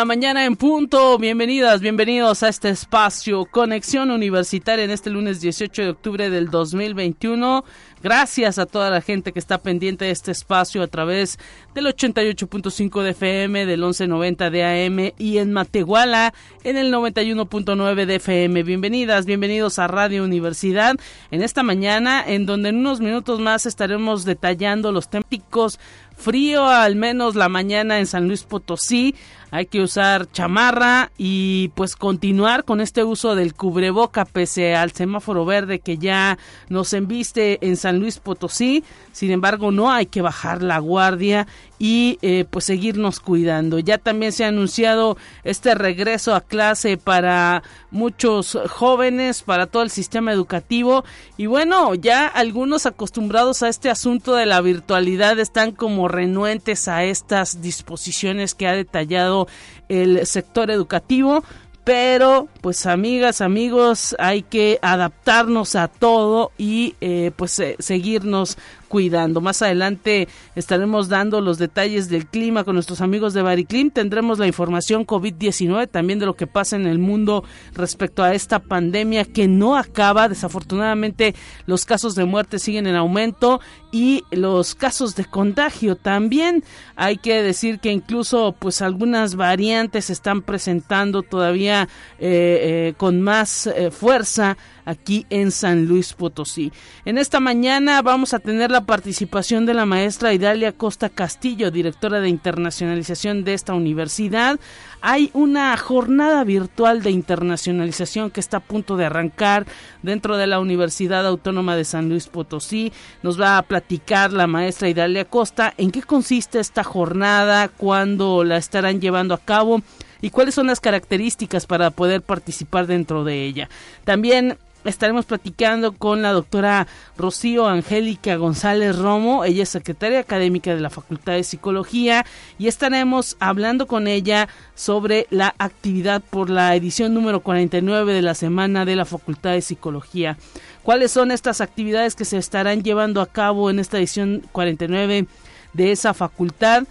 [0.00, 1.18] La mañana en punto.
[1.18, 7.66] Bienvenidas, bienvenidos a este espacio Conexión Universitaria en este lunes 18 de octubre del 2021.
[8.02, 11.38] Gracias a toda la gente que está pendiente de este espacio a través
[11.74, 16.32] del 88.5 de FM, del 1190 de AM y en Matehuala
[16.64, 18.62] en el 91.9 de FM.
[18.62, 20.96] Bienvenidas, bienvenidos a Radio Universidad
[21.30, 25.78] en esta mañana en donde en unos minutos más estaremos detallando los temáticos
[26.16, 29.14] frío al menos la mañana en San Luis Potosí.
[29.50, 35.44] Hay que usar chamarra y pues continuar con este uso del cubreboca pese al semáforo
[35.44, 38.84] verde que ya nos embiste en San Luis Potosí.
[39.12, 41.46] Sin embargo, no hay que bajar la guardia
[41.78, 43.78] y eh, pues seguirnos cuidando.
[43.78, 49.90] Ya también se ha anunciado este regreso a clase para muchos jóvenes, para todo el
[49.90, 51.04] sistema educativo
[51.36, 57.04] y bueno, ya algunos acostumbrados a este asunto de la virtualidad están como renuentes a
[57.04, 59.39] estas disposiciones que ha detallado
[59.88, 61.42] el sector educativo
[61.84, 68.58] pero pues amigas amigos hay que adaptarnos a todo y eh, pues eh, seguirnos
[68.90, 69.40] cuidando.
[69.40, 70.26] Más adelante
[70.56, 73.90] estaremos dando los detalles del clima con nuestros amigos de Bariclim.
[73.90, 78.58] Tendremos la información COVID-19 también de lo que pasa en el mundo respecto a esta
[78.58, 80.28] pandemia que no acaba.
[80.28, 81.36] Desafortunadamente
[81.66, 83.60] los casos de muerte siguen en aumento
[83.92, 86.64] y los casos de contagio también.
[86.96, 93.22] Hay que decir que incluso pues algunas variantes se están presentando todavía eh, eh, con
[93.22, 96.72] más eh, fuerza aquí en San Luis Potosí.
[97.04, 102.20] En esta mañana vamos a tener la participación de la maestra Idalia Costa Castillo, directora
[102.20, 104.58] de internacionalización de esta universidad.
[105.00, 109.66] Hay una jornada virtual de internacionalización que está a punto de arrancar
[110.02, 112.92] dentro de la Universidad Autónoma de San Luis Potosí.
[113.22, 118.56] Nos va a platicar la maestra Idalia Costa en qué consiste esta jornada, cuándo la
[118.56, 119.82] estarán llevando a cabo
[120.20, 123.68] y cuáles son las características para poder participar dentro de ella.
[124.04, 126.86] También estaremos platicando con la doctora
[127.16, 132.24] Rocío Angélica González Romo, ella es secretaria académica de la Facultad de Psicología
[132.58, 138.34] y estaremos hablando con ella sobre la actividad por la edición número 49 de la
[138.34, 140.38] semana de la Facultad de Psicología.
[140.82, 145.26] ¿Cuáles son estas actividades que se estarán llevando a cabo en esta edición 49
[145.74, 146.84] de esa facultad?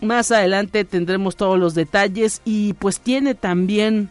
[0.00, 4.10] Más adelante tendremos todos los detalles y pues tiene también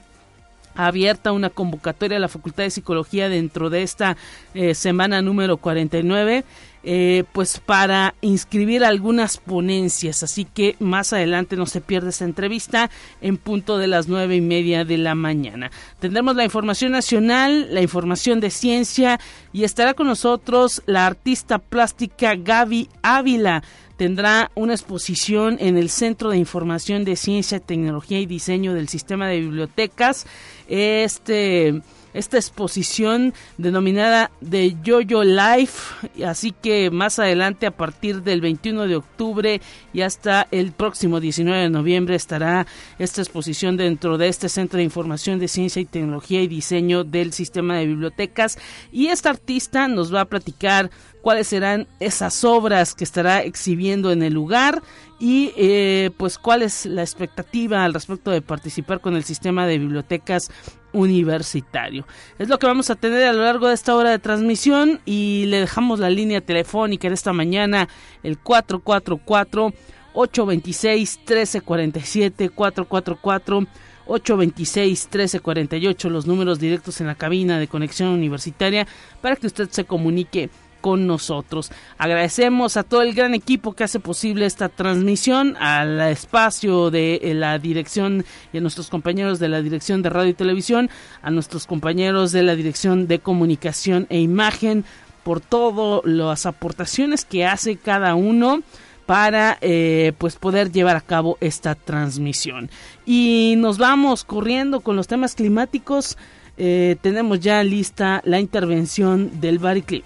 [0.88, 4.18] abierta una convocatoria a la Facultad de Psicología dentro de esta
[4.54, 6.44] eh, semana número 49.
[6.84, 12.90] Eh, pues para inscribir algunas ponencias así que más adelante no se pierde esa entrevista
[13.22, 15.70] en punto de las nueve y media de la mañana
[16.00, 19.20] tendremos la información nacional la información de ciencia
[19.54, 23.62] y estará con nosotros la artista plástica Gaby Ávila
[24.02, 29.28] tendrá una exposición en el Centro de Información de Ciencia, Tecnología y Diseño del Sistema
[29.28, 30.26] de Bibliotecas.
[30.72, 31.82] Este
[32.14, 36.10] esta exposición denominada de Yoyo Life.
[36.26, 39.62] Así que más adelante, a partir del 21 de octubre
[39.94, 42.68] y hasta el próximo 19 de noviembre, estará
[43.00, 47.34] esta exposición dentro de este Centro de Información de Ciencia y Tecnología y Diseño del
[47.34, 48.58] Sistema de Bibliotecas.
[48.92, 54.24] Y esta artista nos va a platicar cuáles serán esas obras que estará exhibiendo en
[54.24, 54.82] el lugar
[55.20, 59.78] y eh, pues cuál es la expectativa al respecto de participar con el sistema de
[59.78, 60.50] bibliotecas
[60.94, 62.06] universitario.
[62.40, 65.46] Es lo que vamos a tener a lo largo de esta hora de transmisión y
[65.48, 67.88] le dejamos la línea telefónica en esta mañana
[68.24, 69.74] el 444
[70.14, 73.68] 826 1347 444
[74.08, 78.88] 826 1348 los números directos en la cabina de conexión universitaria
[79.22, 80.50] para que usted se comunique
[80.82, 81.72] con nosotros.
[81.98, 87.34] Agradecemos a todo el gran equipo que hace posible esta transmisión, al espacio de eh,
[87.34, 90.90] la dirección y a nuestros compañeros de la dirección de radio y televisión,
[91.22, 94.84] a nuestros compañeros de la dirección de comunicación e imagen,
[95.24, 98.64] por todas las aportaciones que hace cada uno
[99.06, 102.70] para eh, pues poder llevar a cabo esta transmisión
[103.06, 106.18] y nos vamos corriendo con los temas climáticos
[106.58, 110.04] eh, tenemos ya lista la intervención del Bariclim.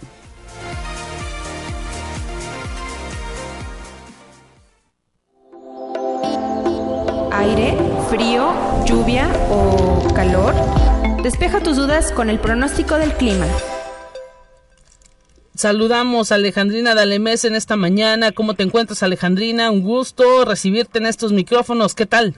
[7.37, 7.77] Aire,
[8.09, 8.53] frío,
[8.85, 10.53] lluvia o calor?
[11.21, 13.45] Despeja tus dudas con el pronóstico del clima.
[15.53, 18.31] saludamos a Alejandrina Dalemés en esta mañana.
[18.31, 19.71] ¿Cómo te encuentras, Alejandrina?
[19.71, 21.95] Un gusto recibirte en estos micrófonos.
[21.95, 22.35] ¿Qué tal?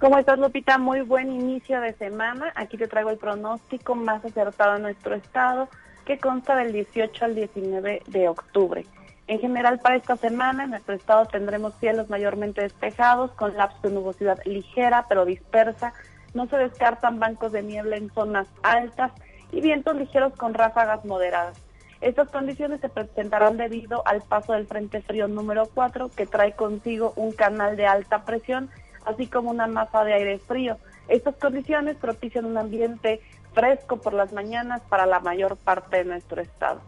[0.00, 0.78] ¿Cómo estás, Lupita?
[0.78, 2.52] Muy buen inicio de semana.
[2.56, 5.68] Aquí te traigo el pronóstico más acertado en nuestro estado,
[6.04, 8.84] que consta del 18 al 19 de octubre.
[9.28, 13.90] En general, para esta semana, en nuestro estado tendremos cielos mayormente despejados, con lapsos de
[13.90, 15.92] nubosidad ligera pero dispersa.
[16.32, 19.12] No se descartan bancos de niebla en zonas altas
[19.52, 21.58] y vientos ligeros con ráfagas moderadas.
[22.00, 27.12] Estas condiciones se presentarán debido al paso del Frente Frío número 4, que trae consigo
[27.16, 28.70] un canal de alta presión,
[29.04, 30.78] así como una masa de aire frío.
[31.08, 33.20] Estas condiciones propician un ambiente
[33.52, 36.80] fresco por las mañanas para la mayor parte de nuestro estado.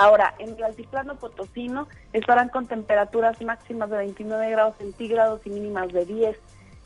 [0.00, 5.92] Ahora, en el altiplano potosino estarán con temperaturas máximas de 29 grados centígrados y mínimas
[5.92, 6.38] de 10,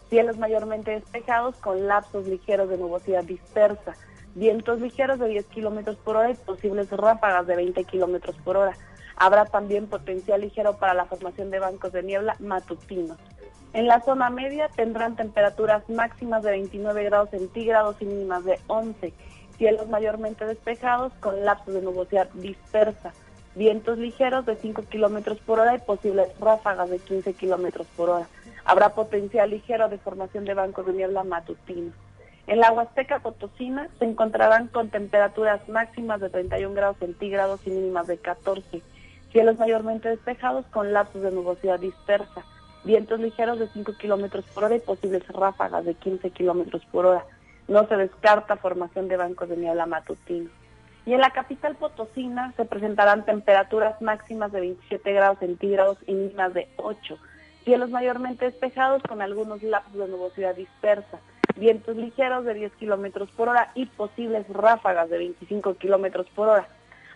[0.09, 3.95] cielos mayormente despejados con lapsos ligeros de nubosidad dispersa
[4.35, 8.73] vientos ligeros de 10 kilómetros por hora y posibles ráfagas de 20 kilómetros por hora.
[9.17, 13.19] Habrá también potencial ligero para la formación de bancos de niebla matutinos.
[13.75, 19.13] En la zona media tendrán temperaturas máximas de 29 grados centígrados y mínimas de 11.
[19.63, 23.13] Cielos mayormente despejados con lapsos de nubosidad dispersa.
[23.55, 28.27] Vientos ligeros de 5 kilómetros por hora y posibles ráfagas de 15 kilómetros por hora.
[28.65, 31.95] Habrá potencial ligero de formación de bancos de niebla matutinos.
[32.49, 38.09] En la Huasteca Potosina se encontrarán con temperaturas máximas de 31 grados centígrados y mínimas
[38.09, 38.83] de 14.
[39.31, 42.43] Cielos mayormente despejados con lapsos de nubosidad dispersa.
[42.83, 47.25] Vientos ligeros de 5 kilómetros por hora y posibles ráfagas de 15 kilómetros por hora.
[47.69, 50.51] No se descarta formación de bancos de niebla matutino.
[51.05, 56.55] Y en la capital Potosina se presentarán temperaturas máximas de 27 grados centígrados y mínimas
[56.55, 57.19] de 8.
[57.65, 61.19] Cielos mayormente despejados con algunos lapsos de nubosidad dispersa
[61.57, 66.69] vientos ligeros de 10 kilómetros por hora y posibles ráfagas de 25 kilómetros por hora.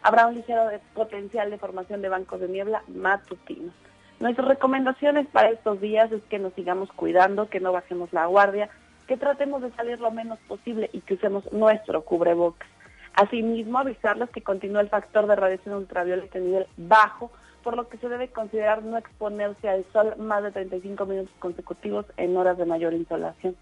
[0.03, 3.75] Habrá un ligero potencial de formación de bancos de niebla matutinos.
[4.21, 8.71] Nuestras recomendaciones para estos días es que nos sigamos cuidando, que no bajemos la guardia,
[9.07, 12.69] que tratemos de salir lo menos posible y que usemos nuestro cubrebocas.
[13.15, 17.31] Asimismo, avisarles que continúa el factor de radiación ultravioleta a nivel bajo,
[17.63, 22.07] por lo que se debe considerar no exponerse al sol más de 35 minutos consecutivos
[22.17, 23.57] en horas de mayor insolación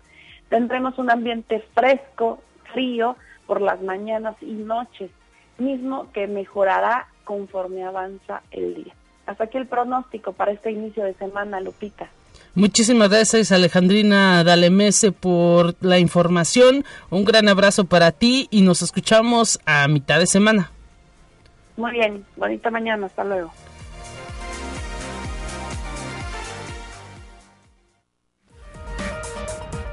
[0.49, 2.41] tendremos un ambiente fresco,
[2.73, 3.17] frío
[3.47, 5.11] por las mañanas y noches,
[5.59, 8.95] mismo que mejorará conforme avanza el día.
[9.27, 12.09] Hasta aquí el pronóstico para este inicio de semana, Lupita.
[12.57, 16.85] Muchísimas gracias Alejandrina Dalemese por la información.
[17.11, 20.71] Un gran abrazo para ti y nos escuchamos a mitad de semana.
[21.77, 23.53] Muy bien, bonita mañana, hasta luego.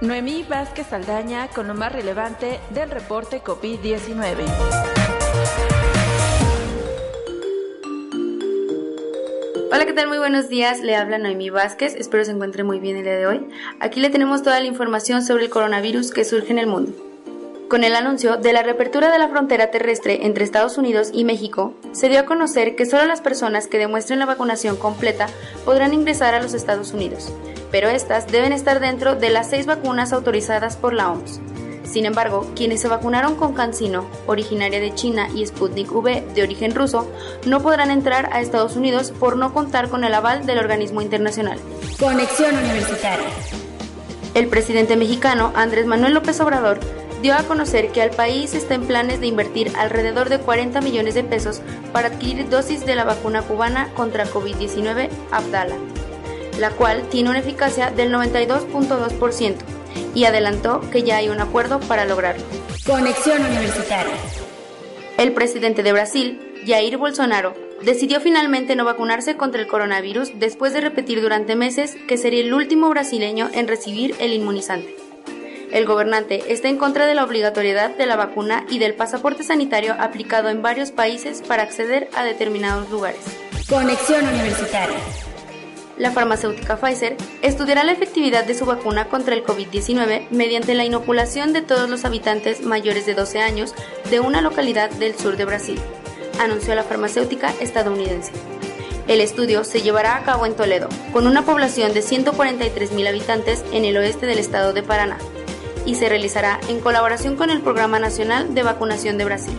[0.01, 5.00] Noemí Vázquez Saldaña con lo más relevante del reporte COVID-19.
[9.71, 10.07] Hola, ¿qué tal?
[10.07, 10.81] Muy buenos días.
[10.81, 11.95] Le habla Noemí Vázquez.
[11.95, 13.47] Espero se encuentre muy bien el día de hoy.
[13.79, 16.91] Aquí le tenemos toda la información sobre el coronavirus que surge en el mundo.
[17.69, 21.73] Con el anuncio de la reapertura de la frontera terrestre entre Estados Unidos y México,
[21.93, 25.27] se dio a conocer que solo las personas que demuestren la vacunación completa
[25.63, 27.31] podrán ingresar a los Estados Unidos
[27.71, 31.39] pero estas deben estar dentro de las seis vacunas autorizadas por la OMS.
[31.91, 36.73] Sin embargo, quienes se vacunaron con CanSino, originaria de China, y Sputnik V, de origen
[36.73, 37.11] ruso,
[37.45, 41.59] no podrán entrar a Estados Unidos por no contar con el aval del organismo internacional.
[41.99, 43.27] Conexión Universitaria.
[44.35, 46.79] El presidente mexicano, Andrés Manuel López Obrador,
[47.21, 51.13] dio a conocer que al país está en planes de invertir alrededor de 40 millones
[51.13, 55.75] de pesos para adquirir dosis de la vacuna cubana contra COVID-19 Abdala
[56.59, 59.80] la cual tiene una eficacia del 92.2%
[60.13, 62.43] y adelantó que ya hay un acuerdo para lograrlo.
[62.85, 64.13] Conexión Universitaria.
[65.17, 70.81] El presidente de Brasil, Jair Bolsonaro, decidió finalmente no vacunarse contra el coronavirus después de
[70.81, 74.95] repetir durante meses que sería el último brasileño en recibir el inmunizante.
[75.71, 79.95] El gobernante está en contra de la obligatoriedad de la vacuna y del pasaporte sanitario
[79.99, 83.21] aplicado en varios países para acceder a determinados lugares.
[83.69, 84.97] Conexión Universitaria
[86.01, 91.53] la farmacéutica Pfizer estudiará la efectividad de su vacuna contra el COVID-19 mediante la inoculación
[91.53, 93.75] de todos los habitantes mayores de 12 años
[94.09, 95.79] de una localidad del sur de Brasil,
[96.39, 98.31] anunció la farmacéutica estadounidense.
[99.07, 103.85] El estudio se llevará a cabo en Toledo, con una población de 143.000 habitantes en
[103.85, 105.19] el oeste del estado de Paraná,
[105.85, 109.53] y se realizará en colaboración con el Programa Nacional de Vacunación de Brasil.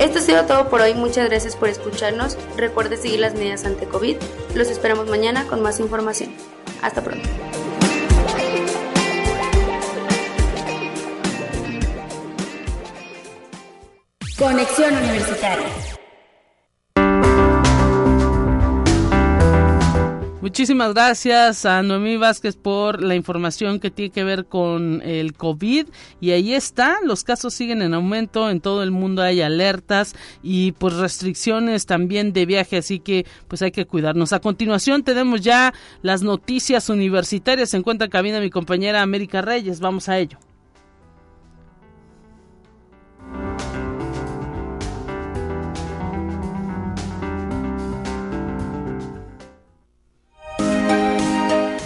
[0.00, 2.38] Esto ha sido todo por hoy, muchas gracias por escucharnos.
[2.56, 4.16] Recuerde seguir las medidas ante COVID.
[4.54, 6.32] Los esperamos mañana con más información.
[6.80, 7.28] Hasta pronto.
[14.38, 15.66] Conexión Universitaria.
[20.40, 25.88] Muchísimas gracias a Noemí Vázquez por la información que tiene que ver con el COVID.
[26.18, 30.72] Y ahí está, los casos siguen en aumento, en todo el mundo hay alertas y
[30.72, 34.32] pues restricciones también de viaje, así que pues hay que cuidarnos.
[34.32, 37.68] A continuación tenemos ya las noticias universitarias.
[37.68, 39.80] Se encuentra en cabina mi compañera América Reyes.
[39.80, 40.38] Vamos a ello.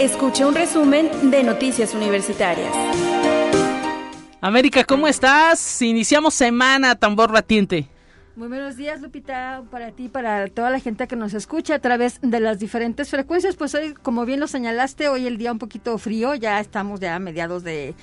[0.05, 2.71] Escuche un resumen de Noticias Universitarias.
[4.43, 5.81] América, ¿cómo estás?
[5.81, 7.89] Iniciamos semana, tambor batiente.
[8.37, 12.19] Muy buenos días, Lupita, para ti, para toda la gente que nos escucha a través
[12.21, 13.57] de las diferentes frecuencias.
[13.57, 17.15] Pues hoy, como bien lo señalaste, hoy el día un poquito frío, ya estamos ya
[17.15, 17.95] a mediados de,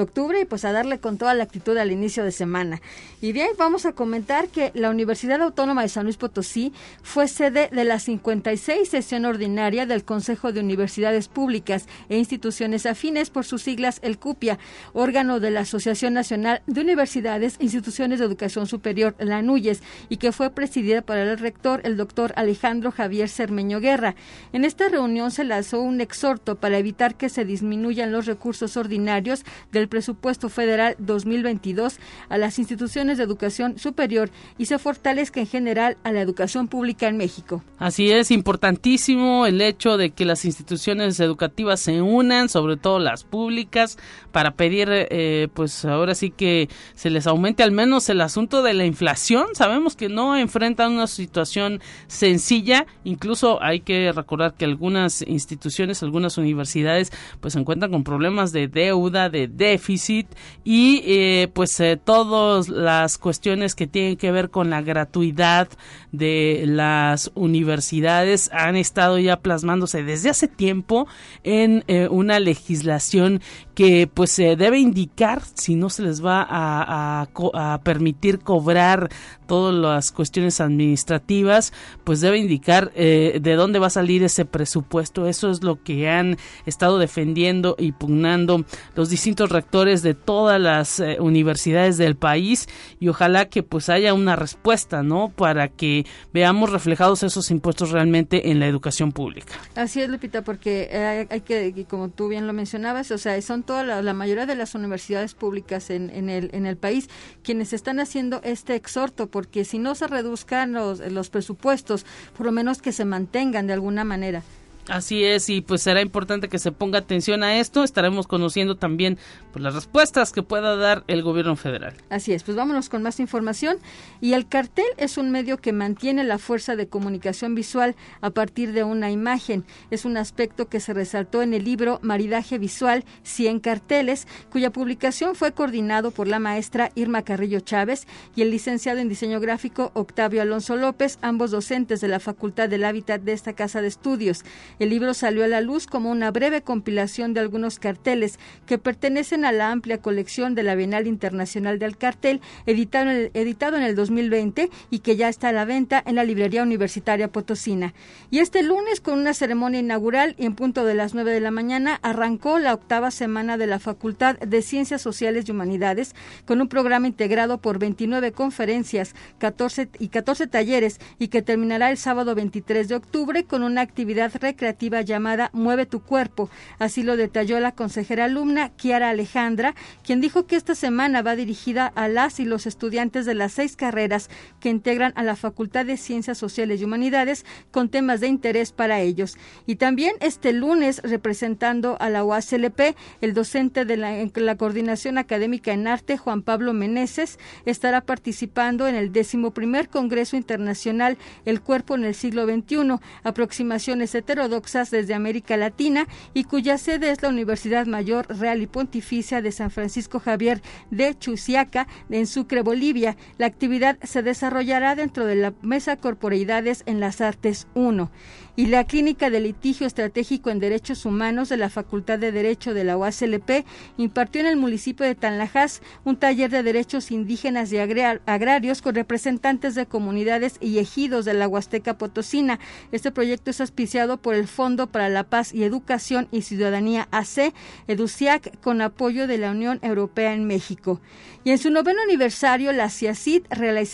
[0.00, 2.80] octubre y pues a darle con toda la actitud al inicio de semana.
[3.20, 7.68] Y bien, vamos a comentar que la Universidad Autónoma de San Luis Potosí fue sede
[7.72, 13.62] de la 56 sesión ordinaria del Consejo de Universidades Públicas e Instituciones Afines, por sus
[13.62, 14.58] siglas el CUPIA,
[14.92, 20.18] órgano de la Asociación Nacional de Universidades e Instituciones de Educación Superior, la NUYES, y
[20.18, 24.14] que fue presidida por el rector, el doctor Alejandro Javier Cermeño Guerra.
[24.52, 29.44] En esta reunión se lanzó un exhorto para evitar que se disminuyan los recursos ordinarios
[29.72, 35.96] del presupuesto federal 2022 a las instituciones de educación superior y se fortalezca en general
[36.04, 37.62] a la educación pública en México.
[37.78, 43.24] Así es, importantísimo el hecho de que las instituciones educativas se unan, sobre todo las
[43.24, 43.98] públicas,
[44.32, 48.74] para pedir, eh, pues ahora sí que se les aumente al menos el asunto de
[48.74, 49.46] la inflación.
[49.54, 56.38] Sabemos que no enfrentan una situación sencilla, incluso hay que recordar que algunas instituciones, algunas
[56.38, 60.26] universidades, pues se encuentran con problemas de deuda, de déficit
[60.64, 65.68] y eh, pues eh, todas las cuestiones que tienen que ver con la gratuidad
[66.12, 71.06] de las universidades han estado ya plasmándose desde hace tiempo
[71.44, 73.40] en eh, una legislación
[73.78, 79.08] que pues se debe indicar si no se les va a, a, permitir cobrar
[79.46, 85.28] todas las cuestiones administrativas pues debe indicar eh, de dónde va a salir ese presupuesto.
[85.28, 88.64] Eso es lo que han estado defendiendo y pugnando
[88.96, 92.68] los distintos rectores de todas las eh, universidades del país.
[92.98, 98.50] Y ojalá que pues haya una respuesta no para que veamos reflejados esos impuestos realmente
[98.50, 99.54] en la educación pública.
[99.76, 103.67] Así es, Lupita, porque eh, hay, que, como tú bien lo mencionabas, o sea, son
[103.68, 107.10] toda la, mayoría de las universidades públicas en, en, el, en el país
[107.42, 112.52] quienes están haciendo este exhorto, porque si no se reduzcan los, los presupuestos, por lo
[112.52, 114.42] menos que se mantengan de alguna manera.
[114.88, 117.84] Así es, y pues será importante que se ponga atención a esto.
[117.84, 119.18] Estaremos conociendo también
[119.52, 121.94] pues, las respuestas que pueda dar el gobierno federal.
[122.08, 123.78] Así es, pues vámonos con más información.
[124.22, 128.72] Y el cartel es un medio que mantiene la fuerza de comunicación visual a partir
[128.72, 129.64] de una imagen.
[129.90, 135.34] Es un aspecto que se resaltó en el libro Maridaje Visual 100 carteles, cuya publicación
[135.34, 140.40] fue coordinado por la maestra Irma Carrillo Chávez y el licenciado en diseño gráfico Octavio
[140.40, 144.44] Alonso López, ambos docentes de la Facultad del Hábitat de esta casa de estudios.
[144.78, 149.44] El libro salió a la luz como una breve compilación de algunos carteles que pertenecen
[149.44, 154.98] a la amplia colección de la Bienal Internacional del Cartel, editado, en el 2020 y
[155.00, 157.92] que ya está a la venta en la librería universitaria Potosina.
[158.30, 161.50] Y este lunes, con una ceremonia inaugural y en punto de las 9 de la
[161.50, 166.68] mañana, arrancó la octava semana de la Facultad de Ciencias Sociales y Humanidades con un
[166.68, 172.86] programa integrado por 29 conferencias 14 y 14 talleres y que terminará el sábado 23
[172.86, 174.67] de octubre con una actividad recreativa
[175.02, 176.50] llamada Mueve tu cuerpo.
[176.78, 181.86] Así lo detalló la consejera alumna Kiara Alejandra, quien dijo que esta semana va dirigida
[181.94, 185.96] a las y los estudiantes de las seis carreras que integran a la Facultad de
[185.96, 189.36] Ciencias Sociales y Humanidades con temas de interés para ellos.
[189.66, 195.86] Y también este lunes, representando a la UASLP, el docente de la, Coordinación Académica en
[195.86, 202.04] Arte, Juan Pablo Meneses, estará participando en el décimo primer Congreso Internacional El Cuerpo en
[202.04, 204.57] el Siglo XXI, aproximaciones heterodoxas
[204.90, 209.70] desde América Latina y cuya sede es la Universidad Mayor Real y Pontificia de San
[209.70, 210.60] Francisco Javier
[210.90, 213.16] de Chusiaca, en Sucre, Bolivia.
[213.38, 218.10] La actividad se desarrollará dentro de la Mesa Corporeidades en las Artes 1
[218.58, 222.82] y la Clínica de Litigio Estratégico en Derechos Humanos de la Facultad de Derecho de
[222.82, 223.64] la UASLP
[223.98, 229.76] impartió en el municipio de Tanlajas un taller de derechos indígenas y agrarios con representantes
[229.76, 232.58] de comunidades y ejidos de la Huasteca Potosina.
[232.90, 237.54] Este proyecto es auspiciado por el Fondo para la Paz y Educación y Ciudadanía AC,
[237.86, 241.00] EDUCIAC, con apoyo de la Unión Europea en México.
[241.48, 243.44] Y en su noveno aniversario, la CIACID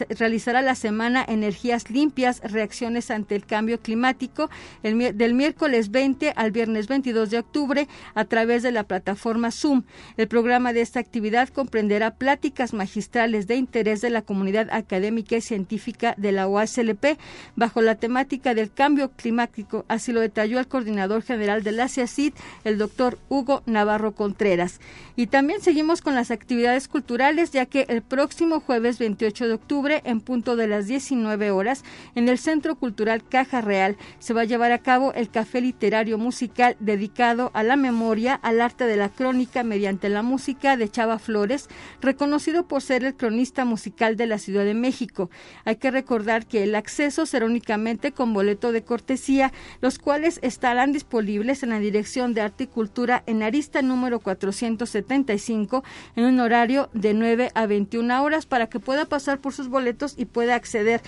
[0.08, 4.50] realizará la semana Energías Limpias, Reacciones ante el Cambio Climático,
[4.82, 9.84] del miércoles 20 al viernes 22 de octubre a través de la plataforma Zoom.
[10.16, 15.40] El programa de esta actividad comprenderá pláticas magistrales de interés de la comunidad académica y
[15.40, 17.20] científica de la OASLP
[17.54, 19.84] bajo la temática del cambio climático.
[19.86, 22.32] Así lo detalló el coordinador general de la CIACID,
[22.64, 24.80] el doctor Hugo Navarro Contreras.
[25.14, 30.02] Y también seguimos con las actividades culturales, ya que el próximo jueves 28 de octubre,
[30.04, 31.84] en punto de las 19 horas,
[32.14, 36.18] en el Centro Cultural Caja Real, se va a llevar a cabo el café literario
[36.18, 41.18] musical dedicado a la memoria, al arte de la crónica mediante la música de Chava
[41.18, 41.68] Flores,
[42.00, 45.30] reconocido por ser el cronista musical de la Ciudad de México.
[45.64, 50.92] Hay que recordar que el acceso será únicamente con boleto de cortesía, los cuales estarán
[50.92, 55.34] disponibles en la Dirección de Arte y Cultura en Arista número 470
[56.16, 57.23] en un horario de 9
[57.54, 61.02] a 21 horas para que pueda pasar por sus boletos y pueda acceder.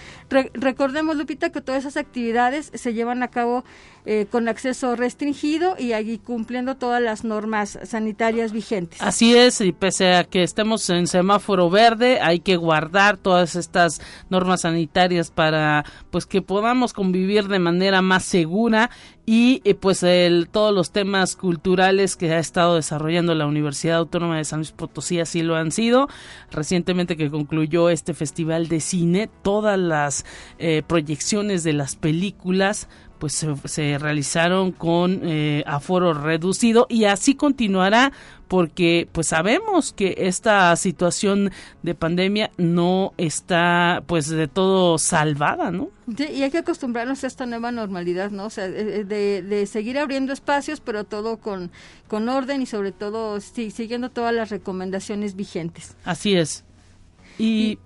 [0.55, 3.65] recordemos, Lupita, que todas esas actividades se llevan a cabo
[4.09, 9.03] eh, con acceso restringido y allí cumpliendo todas las normas sanitarias vigentes.
[9.03, 14.01] Así es, y pese a que estemos en semáforo verde, hay que guardar todas estas
[14.31, 18.91] normas sanitarias para pues que podamos convivir de manera más segura
[19.27, 24.37] y eh, pues el, todos los temas culturales que ha estado desarrollando la Universidad Autónoma
[24.37, 26.09] de San Luis Potosí así lo han sido.
[26.53, 30.25] Recientemente que concluyó este festival de cine, todas las
[30.59, 38.13] eh, proyecciones de las películas pues se, realizaron con eh, aforo reducido y así continuará
[38.49, 41.51] porque pues sabemos que esta situación
[41.83, 45.91] de pandemia no está pues de todo salvada, ¿no?
[46.07, 48.47] y hay que acostumbrarnos a esta nueva normalidad, ¿no?
[48.47, 49.05] O sea, de,
[49.43, 51.73] de seguir abriendo espacios, pero todo con,
[52.07, 55.97] con orden y sobre todo siguiendo todas las recomendaciones vigentes.
[56.05, 56.65] Así es.
[57.39, 57.79] y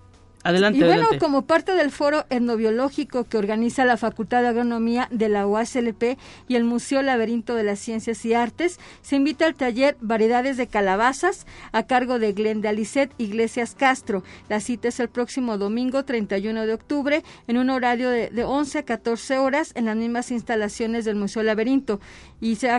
[0.42, 5.28] Adelante, y bueno, como parte del foro etnobiológico que organiza la Facultad de Agronomía de
[5.28, 6.18] la UASLP
[6.48, 10.66] y el Museo Laberinto de las Ciencias y Artes, se invita al taller Variedades de
[10.66, 14.22] Calabazas a cargo de Glenda Lisset Iglesias Castro.
[14.48, 18.78] La cita es el próximo domingo 31 de octubre en un horario de, de 11
[18.78, 22.00] a 14 horas en las mismas instalaciones del Museo Laberinto.
[22.40, 22.70] Y se,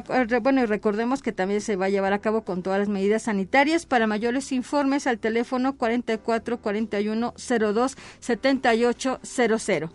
[0.41, 3.86] bueno, recordemos que también se va a llevar a cabo con todas las medidas sanitarias.
[3.86, 9.89] Para mayores informes al teléfono 4441 02 7800.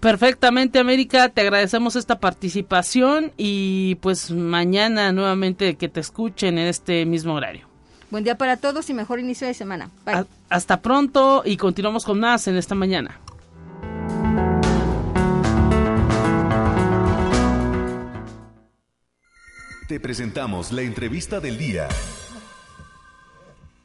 [0.00, 1.28] Perfectamente, América.
[1.30, 7.66] Te agradecemos esta participación y pues mañana nuevamente que te escuchen en este mismo horario.
[8.10, 9.90] Buen día para todos y mejor inicio de semana.
[10.04, 10.26] Bye.
[10.48, 13.18] hasta pronto y continuamos con más en esta mañana.
[19.88, 21.88] Te presentamos la entrevista del día.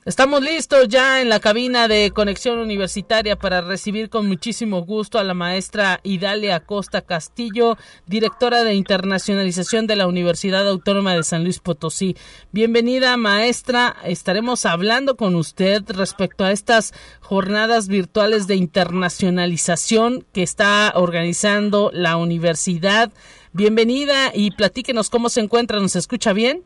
[0.06, 5.26] Estamos listos ya en la cabina de conexión universitaria para recibir con muchísimo gusto a
[5.26, 11.60] la maestra Idalia Acosta Castillo, directora de internacionalización de la Universidad Autónoma de San Luis
[11.60, 12.16] Potosí.
[12.54, 20.94] Bienvenida maestra, estaremos hablando con usted respecto a estas jornadas virtuales de internacionalización que está
[20.96, 23.12] organizando la universidad.
[23.52, 26.64] Bienvenida y platíquenos cómo se encuentra, ¿nos escucha bien?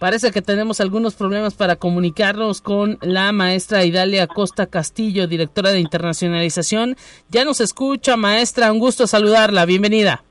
[0.00, 5.80] Parece que tenemos algunos problemas para comunicarnos con la maestra Idalia Costa Castillo, directora de
[5.80, 6.96] internacionalización.
[7.28, 9.66] Ya nos escucha, maestra, un gusto saludarla.
[9.66, 10.24] Bienvenida.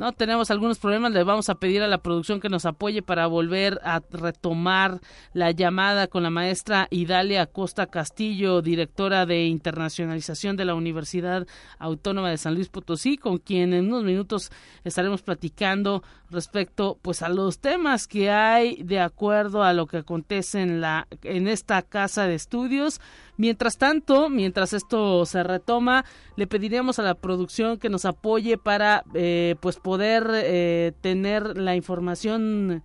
[0.00, 3.26] No, tenemos algunos problemas, le vamos a pedir a la producción que nos apoye para
[3.26, 4.98] volver a retomar
[5.34, 11.46] la llamada con la maestra Idalia Costa Castillo, directora de internacionalización de la Universidad
[11.78, 14.50] Autónoma de San Luis Potosí, con quien en unos minutos
[14.84, 20.62] estaremos platicando respecto pues a los temas que hay de acuerdo a lo que acontece
[20.62, 23.02] en la en esta casa de estudios
[23.36, 26.04] Mientras tanto, mientras esto se retoma,
[26.36, 31.74] le pediremos a la producción que nos apoye para eh, pues poder eh, tener la
[31.74, 32.82] información.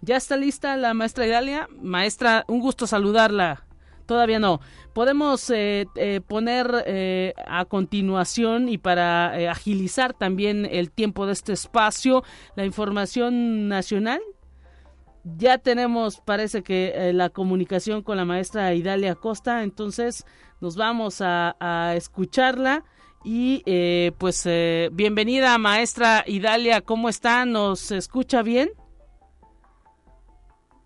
[0.00, 1.68] ¿Ya está lista la maestra Idalia?
[1.80, 3.64] Maestra, un gusto saludarla.
[4.06, 4.60] Todavía no.
[4.94, 5.86] Podemos eh,
[6.26, 12.24] poner a continuación y para agilizar también el tiempo de este espacio
[12.56, 14.20] la información nacional
[15.36, 20.24] ya tenemos, parece que eh, la comunicación con la maestra Idalia Costa, entonces
[20.60, 22.84] nos vamos a, escucharla.
[23.24, 27.44] Y eh, pues eh, bienvenida maestra Idalia, ¿cómo está?
[27.44, 28.70] ¿Nos escucha bien?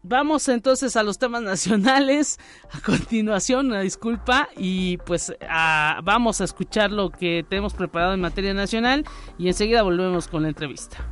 [0.03, 2.39] vamos entonces a los temas nacionales.
[2.73, 5.33] A continuación, una disculpa y pues
[6.03, 9.05] vamos a escuchar lo que tenemos preparado en materia nacional
[9.39, 11.12] y enseguida volvemos con la entrevista.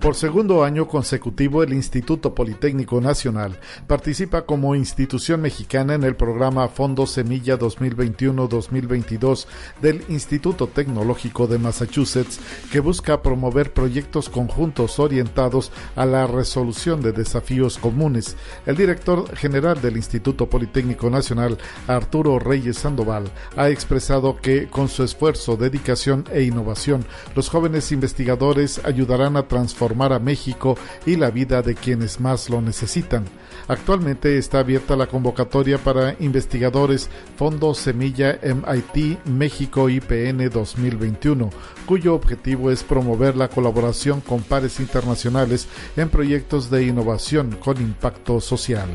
[0.00, 6.68] Por segundo año consecutivo, el Instituto Politécnico Nacional participa como institución mexicana en el programa
[6.68, 9.46] Fondo Semilla 2021-2022
[9.82, 12.40] del Instituto Tecnológico de Massachusetts,
[12.72, 18.38] que busca promover proyectos conjuntos orientados a la resolución de desafíos comunes.
[18.64, 25.04] El director general del Instituto Politécnico Nacional, Arturo Reyes Sandoval, ha expresado que con su
[25.04, 27.04] esfuerzo, dedicación e innovación,
[27.36, 30.76] los jóvenes investigadores ayudarán a transformar a México
[31.06, 33.24] y la vida de quienes más lo necesitan.
[33.68, 41.50] Actualmente está abierta la convocatoria para investigadores Fondo Semilla MIT México IPN 2021,
[41.86, 48.40] cuyo objetivo es promover la colaboración con pares internacionales en proyectos de innovación con impacto
[48.40, 48.88] social.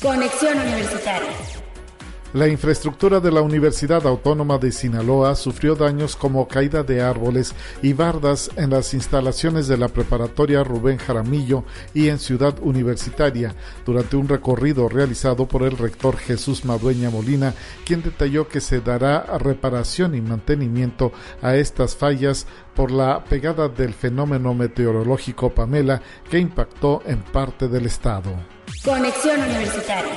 [0.00, 1.59] Conexión Universitaria.
[2.32, 7.92] La infraestructura de la Universidad Autónoma de Sinaloa sufrió daños como caída de árboles y
[7.92, 14.28] bardas en las instalaciones de la preparatoria Rubén Jaramillo y en Ciudad Universitaria durante un
[14.28, 17.52] recorrido realizado por el rector Jesús Madueña Molina,
[17.84, 21.10] quien detalló que se dará reparación y mantenimiento
[21.42, 27.86] a estas fallas por la pegada del fenómeno meteorológico Pamela que impactó en parte del
[27.86, 28.30] estado.
[28.84, 30.14] Conexión Universitaria.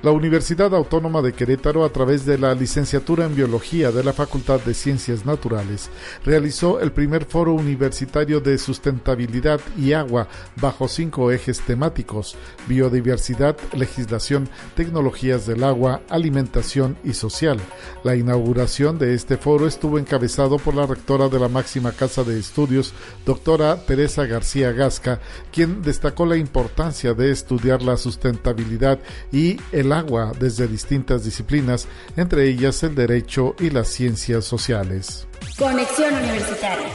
[0.00, 4.60] La Universidad Autónoma de Querétaro, a través de la licenciatura en Biología de la Facultad
[4.60, 5.90] de Ciencias Naturales,
[6.24, 10.28] realizó el primer foro universitario de sustentabilidad y agua
[10.60, 12.36] bajo cinco ejes temáticos,
[12.68, 17.58] biodiversidad, legislación, tecnologías del agua, alimentación y social.
[18.04, 22.38] La inauguración de este foro estuvo encabezado por la rectora de la máxima casa de
[22.38, 22.94] estudios,
[23.26, 25.18] doctora Teresa García Gasca,
[25.50, 29.00] quien destacó la importancia de estudiar la sustentabilidad
[29.32, 35.26] y el agua desde distintas disciplinas, entre ellas el derecho y las ciencias sociales.
[35.56, 36.88] Conexión Universitaria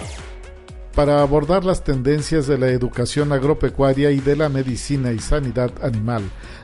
[0.95, 6.23] para abordar las tendencias de la educación agropecuaria y de la medicina y sanidad animal.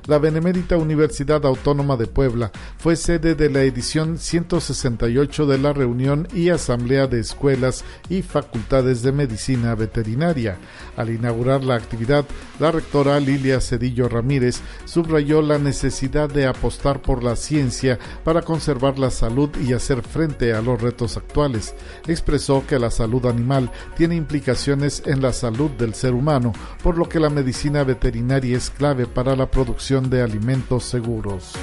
[0.10, 6.28] La Benemérita Universidad Autónoma de Puebla fue sede de la edición 168 de la reunión
[6.34, 10.58] y asamblea de escuelas y facultades de medicina veterinaria.
[10.98, 12.26] Al inaugurar la actividad,
[12.60, 18.98] la rectora Lilia Cedillo Ramírez subrayó la necesidad de apostar por la ciencia para conservar
[18.98, 21.76] la salud y hacer frente a los retos actuales.
[22.08, 27.08] Expresó que la salud animal tiene implicaciones en la salud del ser humano, por lo
[27.08, 31.54] que la medicina veterinaria es clave para la producción de alimentos seguros.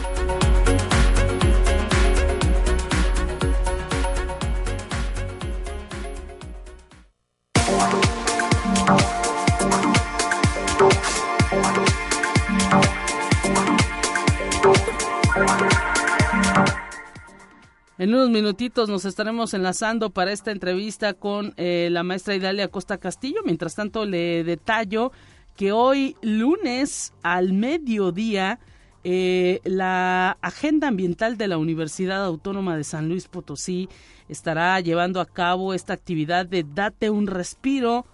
[17.99, 22.99] En unos minutitos nos estaremos enlazando para esta entrevista con eh, la maestra Idalia Costa
[22.99, 23.40] Castillo.
[23.44, 25.12] Mientras tanto, le detallo
[25.56, 28.60] que hoy lunes al mediodía
[29.04, 33.88] eh, la Agenda Ambiental de la Universidad Autónoma de San Luis Potosí
[34.28, 38.04] estará llevando a cabo esta actividad de Date un respiro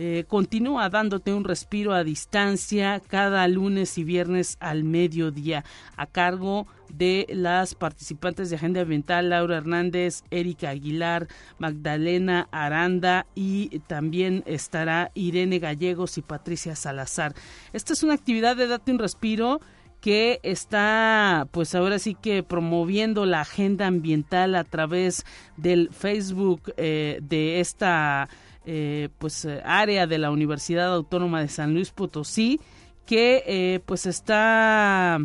[0.00, 5.64] eh, continúa dándote un respiro a distancia cada lunes y viernes al mediodía
[5.96, 11.26] a cargo de las participantes de Agenda Ambiental Laura Hernández, Erika Aguilar,
[11.58, 17.34] Magdalena Aranda y también estará Irene Gallegos y Patricia Salazar.
[17.72, 19.60] Esta es una actividad de Date un respiro
[20.00, 27.18] que está pues ahora sí que promoviendo la agenda ambiental a través del Facebook eh,
[27.20, 28.28] de esta
[28.70, 32.60] eh, pues eh, área de la Universidad Autónoma de San Luis Potosí
[33.06, 35.18] que eh, pues está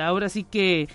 [0.00, 0.88] ahora sí que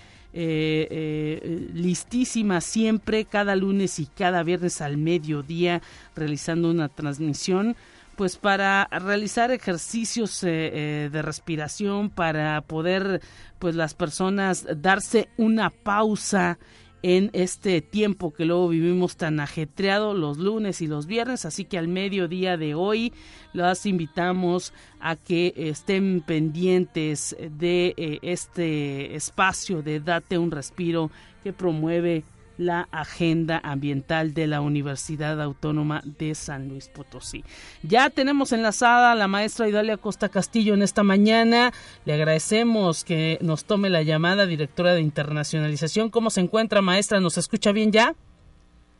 [1.72, 5.80] listísima siempre cada lunes y cada viernes al mediodía
[6.16, 7.76] realizando una transmisión
[8.16, 13.20] pues para realizar ejercicios de respiración para poder
[13.60, 16.58] pues las personas darse una pausa
[17.02, 21.78] en este tiempo que luego vivimos tan ajetreado los lunes y los viernes, así que
[21.78, 23.12] al mediodía de hoy
[23.52, 31.10] los invitamos a que estén pendientes de eh, este espacio de Date un respiro
[31.42, 32.22] que promueve
[32.60, 37.42] la agenda ambiental de la Universidad Autónoma de San Luis Potosí.
[37.82, 41.72] Ya tenemos enlazada a la maestra Idalia Costa Castillo en esta mañana.
[42.04, 46.10] Le agradecemos que nos tome la llamada, directora de internacionalización.
[46.10, 47.18] ¿Cómo se encuentra, maestra?
[47.18, 48.14] ¿Nos escucha bien ya?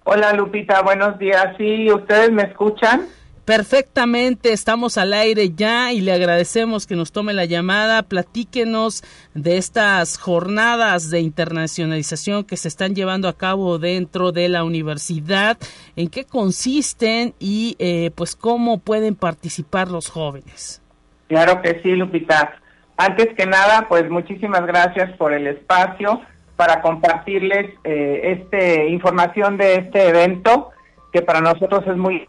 [0.05, 1.55] Hola Lupita, buenos días.
[1.59, 3.03] Sí, ¿ustedes me escuchan?
[3.50, 8.04] Perfectamente, estamos al aire ya y le agradecemos que nos tome la llamada.
[8.04, 9.02] Platíquenos
[9.34, 15.58] de estas jornadas de internacionalización que se están llevando a cabo dentro de la universidad,
[15.96, 20.80] en qué consisten y eh, pues cómo pueden participar los jóvenes.
[21.26, 22.52] Claro que sí, Lupita.
[22.96, 26.20] Antes que nada, pues muchísimas gracias por el espacio
[26.54, 30.70] para compartirles eh, este información de este evento
[31.12, 32.28] que para nosotros es muy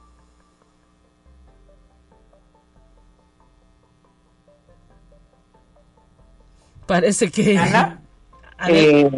[6.91, 7.53] parece que
[8.67, 9.09] eh,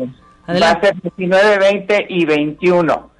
[0.47, 3.11] va a ser 19, 20 y 21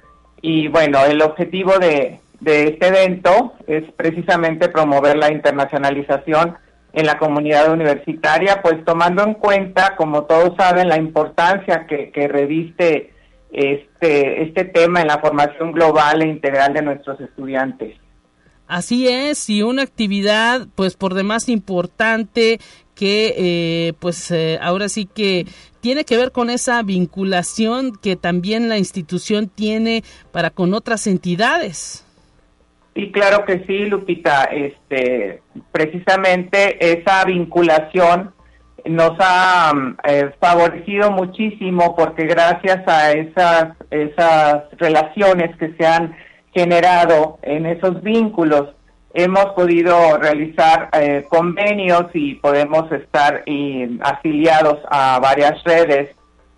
[0.42, 6.56] y bueno el objetivo de, de este evento es precisamente promover la internacionalización
[6.92, 12.28] en la comunidad universitaria, pues tomando en cuenta, como todos saben, la importancia que, que
[12.28, 13.12] reviste
[13.50, 17.96] este, este tema en la formación global e integral de nuestros estudiantes.
[18.68, 22.60] Así es, y una actividad pues por demás importante
[22.94, 25.46] que eh, pues eh, ahora sí que
[25.80, 30.02] tiene que ver con esa vinculación que también la institución tiene
[30.32, 32.06] para con otras entidades.
[32.94, 34.44] Sí, claro que sí, Lupita.
[34.44, 38.32] Este, precisamente esa vinculación
[38.84, 39.72] nos ha
[40.04, 46.14] eh, favorecido muchísimo porque gracias a esas esas relaciones que se han
[46.52, 48.74] generado en esos vínculos
[49.14, 53.44] hemos podido realizar eh, convenios y podemos estar
[54.00, 56.10] afiliados a varias redes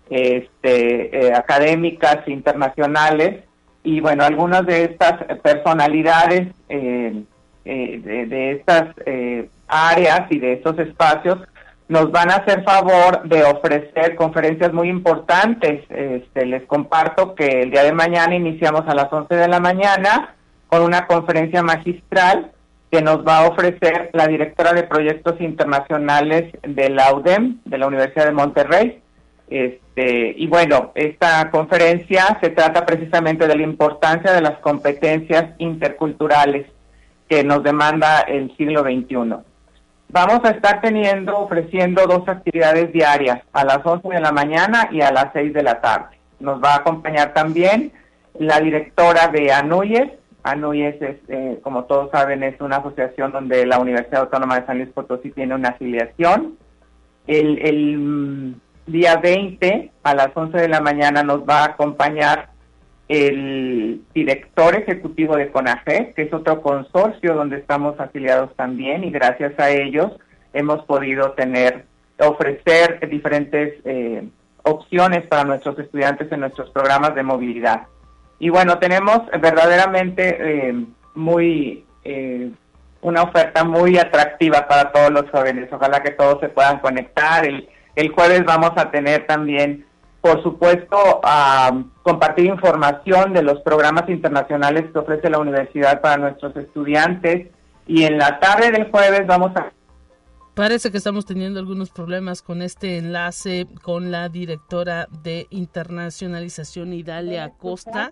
[0.09, 3.43] este, eh, académicas internacionales
[3.87, 7.23] y bueno, algunas de estas personalidades eh,
[7.63, 11.39] eh, de, estas eh, áreas y de estos espacios
[11.87, 15.85] nos van a hacer favor de ofrecer conferencias muy importantes.
[15.89, 20.35] Este, les comparto que el día de mañana iniciamos a las 11 de la mañana
[20.67, 22.51] con una conferencia magistral
[22.91, 27.87] que nos va a ofrecer la directora de proyectos internacionales de la UDEM, de la
[27.87, 29.01] Universidad de Monterrey,
[29.49, 36.67] este, y bueno, esta conferencia se trata precisamente de la importancia de las competencias interculturales
[37.29, 39.35] que nos demanda el siglo XXI.
[40.09, 45.01] Vamos a estar teniendo, ofreciendo dos actividades diarias, a las 11 de la mañana y
[45.01, 46.17] a las 6 de la tarde.
[46.39, 47.91] Nos va a acompañar también
[48.39, 50.11] la directora de ANUYES.
[50.43, 54.77] ANUYES, es, eh, como todos saben, es una asociación donde la Universidad Autónoma de San
[54.77, 56.57] Luis Potosí tiene una afiliación.
[57.25, 62.49] El, el día 20 a las 11 de la mañana nos va a acompañar
[63.07, 69.57] el director ejecutivo de CONAFE, que es otro consorcio donde estamos afiliados también y gracias
[69.59, 70.11] a ellos
[70.53, 71.85] hemos podido tener,
[72.19, 74.27] ofrecer diferentes eh,
[74.63, 77.83] opciones para nuestros estudiantes en nuestros programas de movilidad.
[78.39, 82.51] Y bueno, tenemos verdaderamente eh, muy eh,
[83.01, 85.69] una oferta muy atractiva para todos los jóvenes.
[85.71, 87.45] Ojalá que todos se puedan conectar.
[87.45, 89.85] El, el jueves vamos a tener también,
[90.21, 91.71] por supuesto, a
[92.03, 97.47] compartir información de los programas internacionales que ofrece la universidad para nuestros estudiantes.
[97.87, 99.71] Y en la tarde del jueves vamos a
[100.57, 107.51] Parece que estamos teniendo algunos problemas con este enlace con la directora de internacionalización Idalia
[107.59, 108.11] Costa.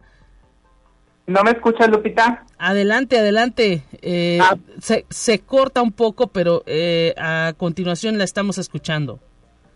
[1.25, 2.45] ¿No me escuchas, Lupita?
[2.59, 3.81] Adelante, adelante.
[3.99, 4.57] Eh, ah.
[4.79, 9.19] se, se, corta un poco, pero eh, a continuación la estamos escuchando.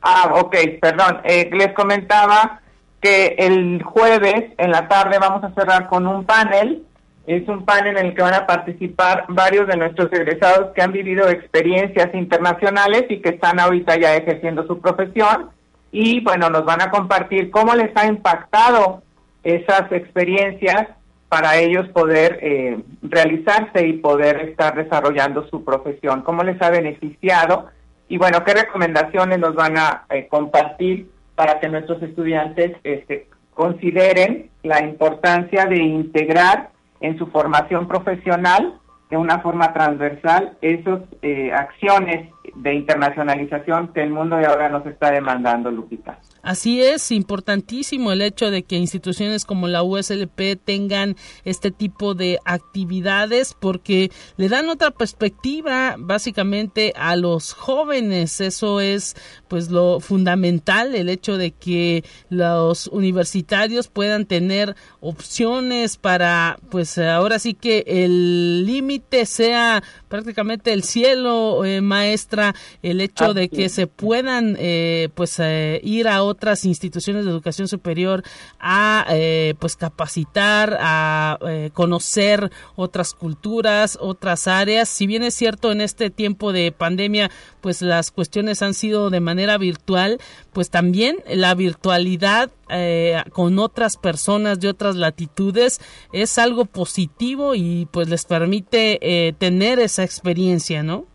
[0.04, 1.22] Ah, ok, perdón.
[1.24, 2.62] Eh, les comentaba
[3.02, 6.86] que el jueves en la tarde vamos a cerrar con un panel.
[7.30, 10.92] Es un panel en el que van a participar varios de nuestros egresados que han
[10.92, 15.52] vivido experiencias internacionales y que están ahorita ya ejerciendo su profesión.
[15.92, 19.04] Y bueno, nos van a compartir cómo les ha impactado
[19.44, 20.88] esas experiencias
[21.28, 27.68] para ellos poder eh, realizarse y poder estar desarrollando su profesión, cómo les ha beneficiado
[28.08, 34.50] y bueno, qué recomendaciones nos van a eh, compartir para que nuestros estudiantes este, consideren
[34.64, 42.30] la importancia de integrar en su formación profesional de una forma transversal esas eh, acciones
[42.56, 46.20] de internacionalización que el mundo de ahora nos está demandando, Lupita.
[46.42, 52.40] Así es, importantísimo el hecho de que instituciones como la USLP tengan este tipo de
[52.46, 58.42] actividades porque le dan otra perspectiva básicamente a los jóvenes.
[58.42, 59.16] Eso es
[59.48, 67.40] pues lo fundamental, el hecho de que los universitarios puedan tener opciones para pues ahora
[67.40, 73.88] sí que el límite sea prácticamente el cielo, eh, maestra, el hecho de que se
[73.88, 78.24] puedan eh, pues eh, ir a otras instituciones de educación superior
[78.60, 84.88] a eh, pues capacitar, a eh, conocer otras culturas, otras áreas.
[84.90, 87.30] Si bien es cierto en este tiempo de pandemia,
[87.62, 90.20] pues las cuestiones han sido de manera virtual,
[90.54, 95.82] pues también la virtualidad eh, con otras personas de otras latitudes
[96.14, 101.06] es algo positivo y pues les permite tener esa experiencia, ¿no?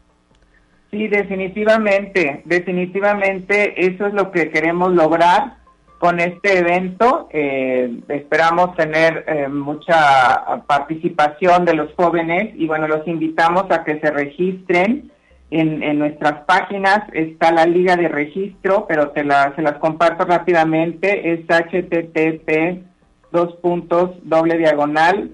[0.94, 5.56] Sí, definitivamente, definitivamente eso es lo que queremos lograr
[5.98, 7.28] con este evento.
[7.32, 13.98] Eh, esperamos tener eh, mucha participación de los jóvenes y bueno, los invitamos a que
[13.98, 15.10] se registren.
[15.50, 21.32] En, nuestras páginas está la liga de registro, pero te la, se las comparto rápidamente.
[21.32, 22.84] Es http
[23.32, 25.30] dos puntos doble diagonal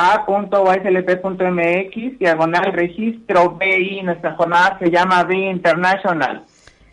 [0.00, 6.44] a.oslp.mx, diagonal registro BI, nuestra jornada se llama BI International.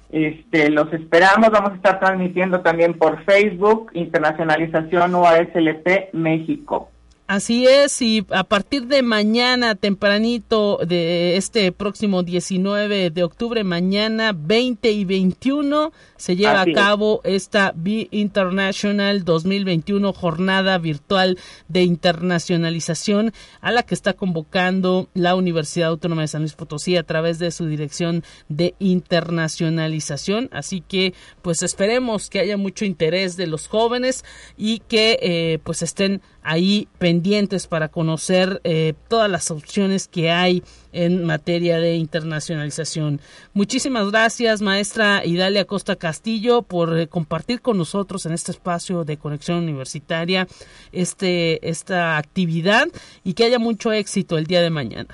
[0.10, 6.90] Este, los esperamos, vamos a estar transmitiendo también por Facebook, Internacionalización UASLP México.
[7.28, 14.32] Así es, y a partir de mañana, tempranito de este próximo 19 de octubre, mañana
[14.36, 23.34] 20 y 21, se lleva a cabo esta Be International 2021 jornada virtual de internacionalización
[23.62, 27.52] a la que está convocando la Universidad Autónoma de San Luis Potosí a través de
[27.52, 30.50] su dirección de internacionalización.
[30.52, 34.24] Así que, pues esperemos que haya mucho interés de los jóvenes
[34.58, 40.64] y que eh, pues estén ahí pendientes para conocer eh, todas las opciones que hay
[40.94, 43.20] en materia de internacionalización.
[43.54, 49.18] Muchísimas gracias, maestra Idalia Costa Castillo, por eh, compartir con nosotros en este espacio de
[49.18, 50.48] conexión universitaria
[50.94, 52.88] este, esta actividad
[53.26, 55.14] y que haya mucho éxito el día de mañana.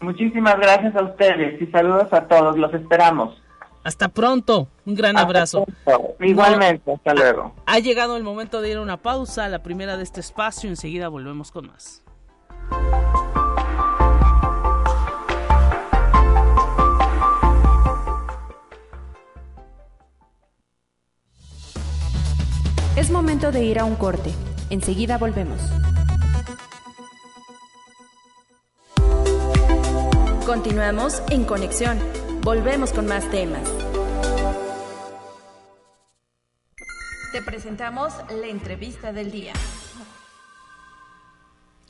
[0.00, 2.58] Muchísimas gracias a ustedes y saludos a todos.
[2.58, 3.40] Los esperamos.
[3.84, 5.64] Hasta pronto, un gran abrazo.
[6.18, 7.54] Igualmente, hasta luego.
[7.66, 11.06] Ha, llegado el momento de ir a una pausa, la primera de este espacio, enseguida
[11.06, 12.02] volvemos con más.
[23.02, 24.32] Es momento de ir a un corte,
[24.70, 25.60] enseguida volvemos.
[30.46, 31.98] Continuamos en conexión.
[32.42, 33.68] Volvemos con más temas.
[37.32, 39.54] Te presentamos la entrevista del día.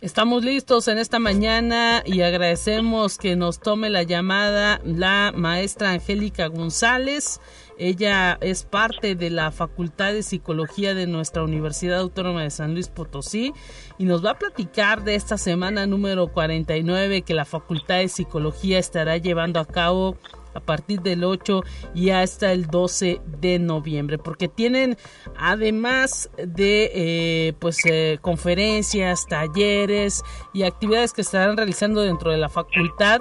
[0.00, 6.46] Estamos listos en esta mañana y agradecemos que nos tome la llamada la maestra Angélica
[6.46, 7.38] González.
[7.78, 12.88] Ella es parte de la Facultad de Psicología de nuestra Universidad Autónoma de San Luis
[12.88, 13.52] Potosí
[13.98, 18.78] y nos va a platicar de esta semana número 49 que la Facultad de Psicología
[18.78, 20.16] estará llevando a cabo
[20.54, 21.62] a partir del 8
[21.94, 24.96] y hasta el 12 de noviembre porque tienen
[25.36, 32.48] además de eh, pues eh, conferencias talleres y actividades que estarán realizando dentro de la
[32.48, 33.20] facultad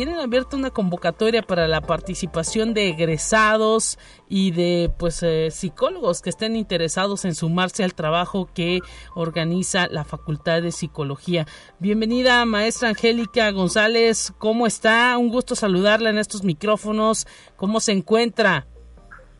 [0.00, 3.98] tienen abierta una convocatoria para la participación de egresados
[4.30, 8.78] y de pues eh, psicólogos que estén interesados en sumarse al trabajo que
[9.14, 11.44] organiza la Facultad de Psicología.
[11.80, 15.18] Bienvenida, maestra Angélica González, ¿cómo está?
[15.18, 17.26] Un gusto saludarla en estos micrófonos.
[17.56, 18.66] ¿Cómo se encuentra?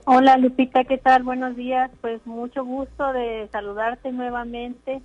[0.05, 1.23] Hola Lupita, ¿qué tal?
[1.23, 1.90] Buenos días.
[2.03, 5.01] Pues mucho gusto de saludarte nuevamente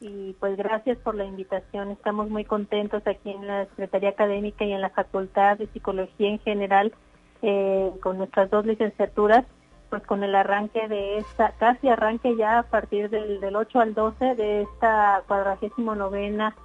[0.00, 1.90] y pues gracias por la invitación.
[1.90, 6.38] Estamos muy contentos aquí en la Secretaría Académica y en la Facultad de Psicología en
[6.40, 6.92] general
[7.42, 9.44] eh, con nuestras dos licenciaturas,
[9.90, 13.94] pues con el arranque de esta, casi arranque ya a partir del, del 8 al
[13.94, 16.56] 12 de esta cuadragésimo novena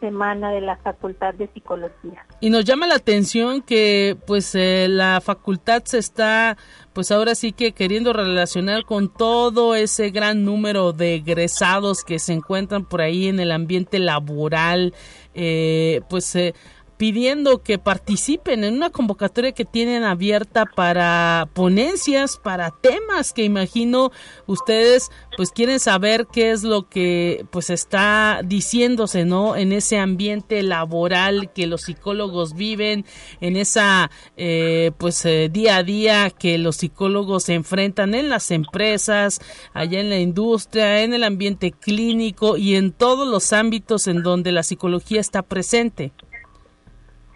[0.00, 2.26] semana de la Facultad de Psicología.
[2.40, 6.56] Y nos llama la atención que pues eh, la facultad se está
[6.94, 12.32] pues ahora sí que queriendo relacionar con todo ese gran número de egresados que se
[12.32, 14.94] encuentran por ahí en el ambiente laboral,
[15.34, 16.54] eh, pues eh,
[16.96, 24.12] pidiendo que participen en una convocatoria que tienen abierta para ponencias, para temas que imagino
[24.46, 29.56] ustedes pues quieren saber qué es lo que pues está diciéndose, ¿no?
[29.56, 33.04] En ese ambiente laboral que los psicólogos viven,
[33.40, 38.50] en esa eh, pues eh, día a día que los psicólogos se enfrentan en las
[38.50, 39.40] empresas,
[39.72, 44.52] allá en la industria, en el ambiente clínico y en todos los ámbitos en donde
[44.52, 46.12] la psicología está presente.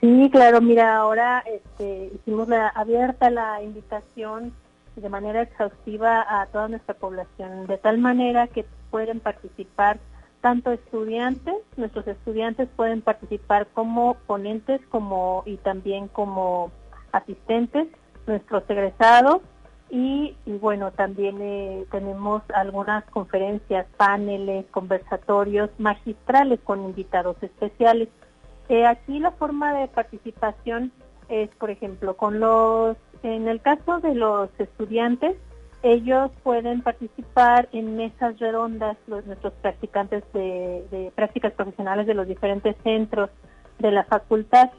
[0.00, 4.52] Sí, claro, mira, ahora este, hicimos la, abierta la invitación
[4.94, 9.98] de manera exhaustiva a toda nuestra población, de tal manera que pueden participar
[10.40, 16.70] tanto estudiantes, nuestros estudiantes pueden participar como ponentes como y también como
[17.12, 17.88] asistentes,
[18.26, 19.40] nuestros egresados
[19.90, 28.08] y, bueno, también eh, tenemos algunas conferencias, paneles, conversatorios magistrales con invitados especiales.
[28.68, 30.92] Eh, aquí la forma de participación
[31.28, 35.36] es, por ejemplo, con los, en el caso de los estudiantes,
[35.82, 42.26] ellos pueden participar en mesas redondas, los, nuestros practicantes de, de prácticas profesionales de los
[42.26, 43.30] diferentes centros
[43.78, 44.70] de la facultad.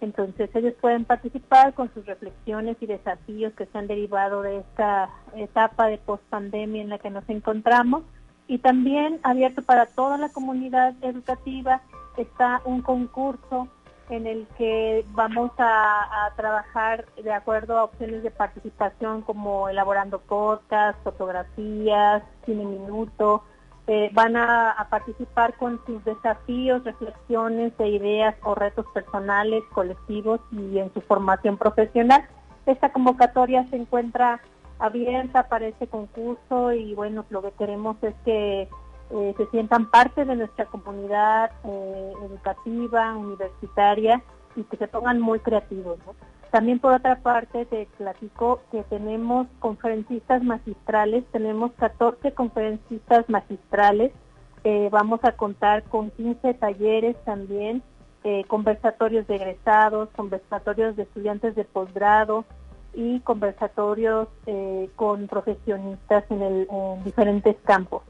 [0.00, 5.10] Entonces ellos pueden participar con sus reflexiones y desafíos que se han derivado de esta
[5.34, 8.02] etapa de post-pandemia en la que nos encontramos.
[8.48, 11.82] Y también abierto para toda la comunidad educativa
[12.16, 13.68] está un concurso
[14.08, 21.02] en el que vamos a, trabajar de acuerdo a opciones de participación como elaborando podcast,
[21.02, 23.42] fotografías, cine minuto.
[23.88, 30.78] Eh, van a, participar con sus desafíos, reflexiones de ideas o retos personales, colectivos y
[30.78, 32.28] en su formación profesional.
[32.66, 34.40] Esta convocatoria se encuentra
[34.78, 38.68] abierta para este concurso y bueno, lo que queremos es que
[39.08, 44.20] eh, se sientan parte de nuestra comunidad eh, educativa, universitaria
[44.56, 45.98] y que se pongan muy creativos.
[46.50, 54.12] También por otra parte te platico que tenemos conferencistas magistrales, tenemos 14 conferencistas magistrales,
[54.64, 57.82] eh, vamos a contar con 15 talleres también,
[58.48, 62.44] conversatorios de egresados, conversatorios de estudiantes de posgrado
[62.92, 64.26] y conversatorios
[64.96, 66.66] con profesionistas en,
[67.04, 68.02] diferentes campos.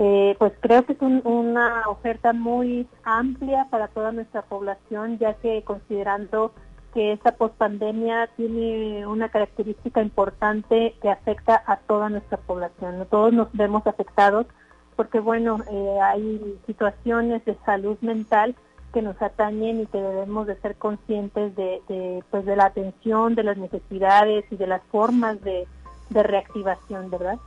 [0.00, 5.62] Eh, pues creo que es una oferta muy amplia para toda nuestra población, ya que
[5.64, 6.52] considerando
[6.94, 13.08] que esta pospandemia tiene una característica importante que afecta a toda nuestra población.
[13.10, 14.46] Todos nos vemos afectados
[14.94, 18.54] porque, bueno, eh, hay situaciones de salud mental
[18.92, 23.42] que nos atañen y que debemos de ser conscientes de, pues de la atención, de
[23.42, 25.66] las necesidades y de las formas de
[26.10, 27.38] reactivación, ¿verdad?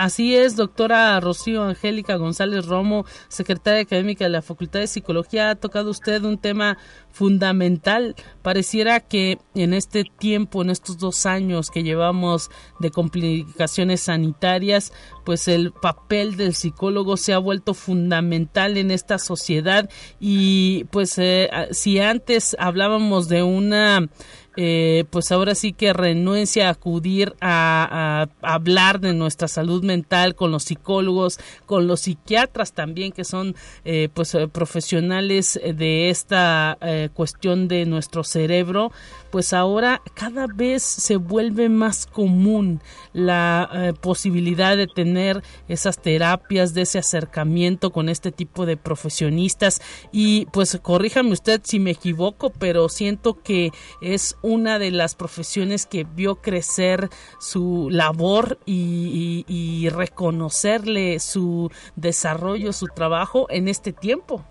[0.00, 5.50] Así es, doctora Rocío Angélica González Romo, secretaria académica de la Facultad de Psicología.
[5.50, 6.78] Ha tocado usted un tema
[7.10, 8.16] fundamental.
[8.40, 14.90] Pareciera que en este tiempo, en estos dos años que llevamos de complicaciones sanitarias,
[15.26, 21.50] pues el papel del psicólogo se ha vuelto fundamental en esta sociedad y pues eh,
[21.72, 24.08] si antes hablábamos de una
[24.56, 30.50] eh, pues ahora sí que renuencia a acudir a, hablar de nuestra salud mental con
[30.50, 36.78] los psicólogos, con los psiquiatras también, que son eh, pues eh, profesionales de esta
[37.14, 38.92] cuestión de nuestro cerebro,
[39.30, 42.80] pues ahora cada vez se vuelve más común
[43.12, 49.80] la posibilidad de tener esas terapias, de ese acercamiento con este tipo de profesionistas
[50.12, 53.70] y pues corríjame usted si me equivoco, pero siento que
[54.00, 57.08] es una de las profesiones que vio crecer
[57.38, 64.44] su labor y, reconocerle su desarrollo, su trabajo en este tiempo.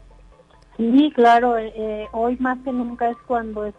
[0.79, 3.75] Sí, claro, eh, eh, hoy más que nunca es cuando es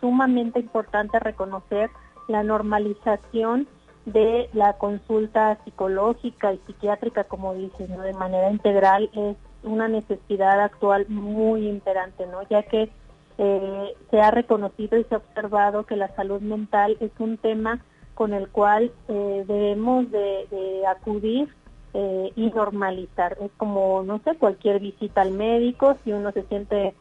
[0.00, 1.88] sumamente importante reconocer
[2.26, 3.68] la normalización
[4.06, 8.02] de la consulta psicológica y psiquiátrica, como dices, ¿no?
[8.02, 12.42] de manera integral, es una necesidad actual muy imperante, ¿no?
[12.50, 12.90] ya que
[13.38, 17.84] eh, se ha reconocido y se ha observado que la salud mental es un tema
[18.14, 21.54] con el cual debemos de, acudir
[21.94, 23.36] eh, y normalizar.
[23.40, 26.94] Es como, no sé, cualquier visita al médico, si uno se siente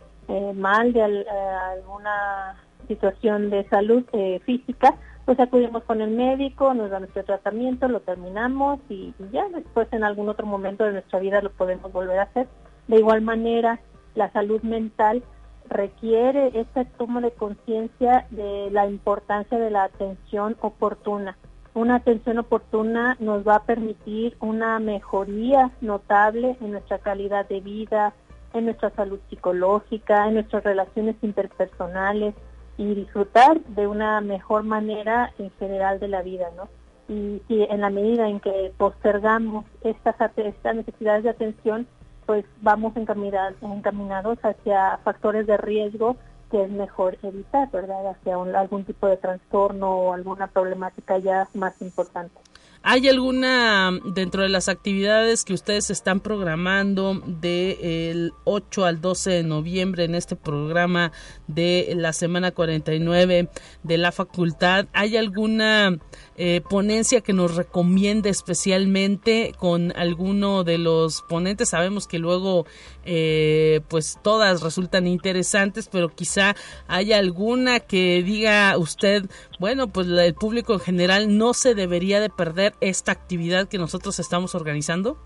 [0.56, 2.56] mal de alguna
[2.88, 4.06] situación de salud
[4.46, 9.50] física, pues acudimos con el médico, nos da nuestro tratamiento, lo terminamos y, y ya
[9.50, 12.48] después en algún otro momento de nuestra vida lo podemos volver a hacer.
[12.88, 13.82] De igual manera,
[14.16, 15.24] la salud mental
[15.70, 21.38] requiere esta toma de conciencia de la importancia de la atención oportuna.
[21.74, 28.14] Una atención oportuna nos va a permitir una mejoría notable en nuestra calidad de vida,
[28.54, 32.36] en nuestra salud psicológica, en nuestras relaciones interpersonales
[32.78, 36.68] y disfrutar de una mejor manera en general de la vida, ¿no?
[37.08, 41.88] Y si en la medida en que postergamos estas, estas necesidades de atención,
[42.26, 46.18] pues vamos encaminados hacia factores de riesgo
[46.52, 48.08] que es mejor evitar, ¿verdad?
[48.08, 52.36] Hacia algún tipo de trastorno o alguna problemática ya más importante.
[52.84, 59.44] ¿Hay alguna dentro de las actividades que ustedes están programando del 8 al 12 de
[59.44, 61.12] noviembre en este programa
[61.46, 63.50] de la semana 49
[63.84, 64.88] de la facultad?
[64.94, 66.00] ¿Hay alguna
[66.44, 71.70] eh, ponencia que nos recomiende especialmente con alguno de los ponentes?
[71.70, 72.66] Sabemos que luego
[73.06, 76.56] eh, pues todas resultan interesantes, pero quizá
[76.88, 79.26] haya alguna que diga usted,
[79.60, 84.18] bueno, pues el público en general no se debería de perder esta actividad que nosotros
[84.18, 85.20] estamos organizando?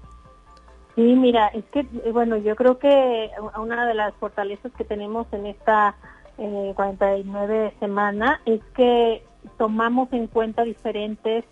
[0.96, 5.28] Sí, mira, es que, eh, bueno, yo creo que una de las fortalezas que tenemos
[5.32, 5.96] en esta
[6.38, 9.24] eh, 49 semana es que
[9.58, 11.46] tomamos en cuenta diferentes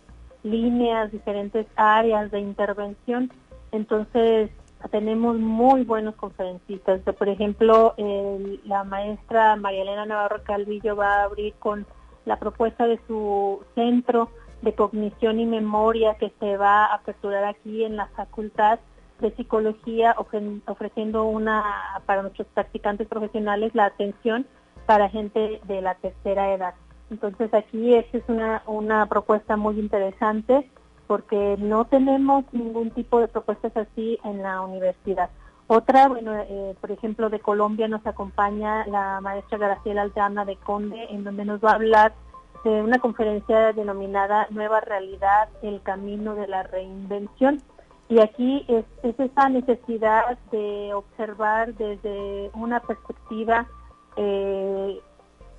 [0.44, 3.32] líneas, diferentes áreas de intervención.
[3.72, 4.52] Entonces,
[4.92, 7.02] tenemos muy buenos conferencistas.
[7.02, 7.96] Por ejemplo,
[8.66, 11.86] la maestra María Elena Navarro Calvillo va a abrir con
[12.26, 14.30] la propuesta de su centro
[14.62, 18.80] de cognición y memoria que se va a aperturar aquí en la Facultad
[19.20, 20.16] de Psicología,
[20.66, 21.64] ofreciendo una
[22.06, 24.46] para nuestros practicantes profesionales la atención
[24.86, 26.74] para gente de la tercera edad.
[27.14, 30.68] Entonces aquí esta es una, una propuesta muy interesante
[31.06, 35.30] porque no tenemos ningún tipo de propuestas así en la universidad.
[35.68, 41.06] Otra, bueno, eh, por ejemplo, de Colombia nos acompaña la maestra Graciela Aldana de Conde,
[41.10, 42.14] en donde nos va a hablar
[42.64, 47.62] de una conferencia denominada Nueva Realidad, el Camino de la Reinvención.
[48.10, 53.68] Y aquí es, es esa necesidad de observar desde una perspectiva
[54.16, 55.00] eh,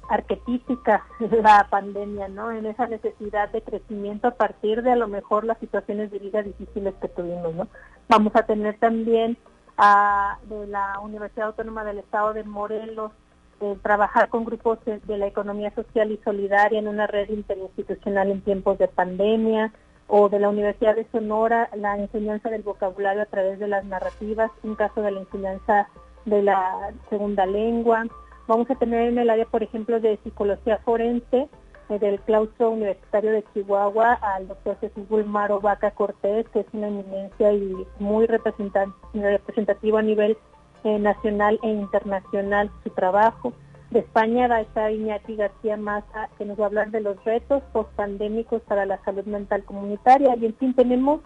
[0.09, 2.51] arquetípica la pandemia, ¿no?
[2.51, 6.43] En esa necesidad de crecimiento a partir de a lo mejor las situaciones de vida
[6.43, 7.69] difíciles que tuvimos, ¿no?
[8.09, 9.37] Vamos a tener también
[9.77, 13.13] a, de la Universidad Autónoma del Estado de Morelos
[13.61, 18.41] eh, trabajar con grupos de, la economía social y solidaria en una red interinstitucional en
[18.43, 19.73] tiempos de pandemia,
[20.07, 24.51] o de la Universidad de Sonora la enseñanza del vocabulario a través de las narrativas,
[24.63, 25.89] un caso de la enseñanza
[26.25, 28.05] de la segunda lengua,
[28.47, 31.49] Vamos a tener en el área, por ejemplo, de psicología forense
[31.89, 36.89] eh, del claustro universitario de Chihuahua al doctor Jesús Gulmaro Vaca Cortés, que es una
[36.89, 40.37] eminencia y muy representativo a nivel
[40.85, 43.55] eh, nacional e internacional su trabajo.
[43.91, 47.23] De España va a estar Iñaki García Maza, que nos va a hablar de los
[47.25, 50.37] retos post-pandémicos para la salud mental comunitaria.
[50.37, 51.21] Y en fin, tenemos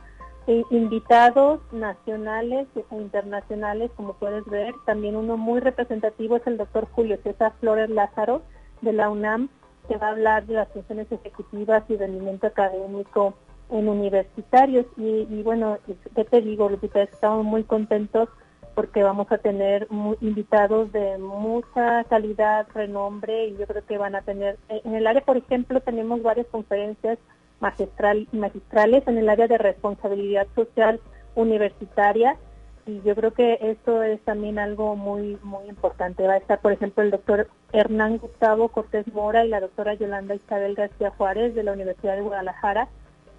[0.71, 4.75] invitados nacionales e internacionales, como puedes ver.
[4.87, 8.43] También uno muy representativo es el doctor Julio César Flores Lázaro
[8.81, 9.51] de la UNAM,
[9.89, 13.35] que va a hablar de las funciones ejecutivas y rendimiento académico
[13.71, 14.87] en universitarios.
[14.97, 15.79] Y, bueno,
[16.15, 17.03] ¿qué te digo, Lupita?
[17.03, 18.29] Estamos muy contentos
[18.75, 19.89] porque vamos a tener
[20.21, 25.21] invitados de mucha calidad, renombre y yo creo que van a tener, en el área,
[25.23, 27.19] por ejemplo, tenemos varias conferencias
[27.61, 31.01] magistral, magistrales en el área de responsabilidad social
[31.35, 32.37] universitaria
[32.89, 36.27] y yo creo que esto es también algo muy muy importante.
[36.27, 40.35] Va a estar, por ejemplo, el doctor Hernán Gustavo Cortés Mora y la doctora Yolanda
[40.35, 42.89] Isabel García Juárez de la Universidad de Guadalajara,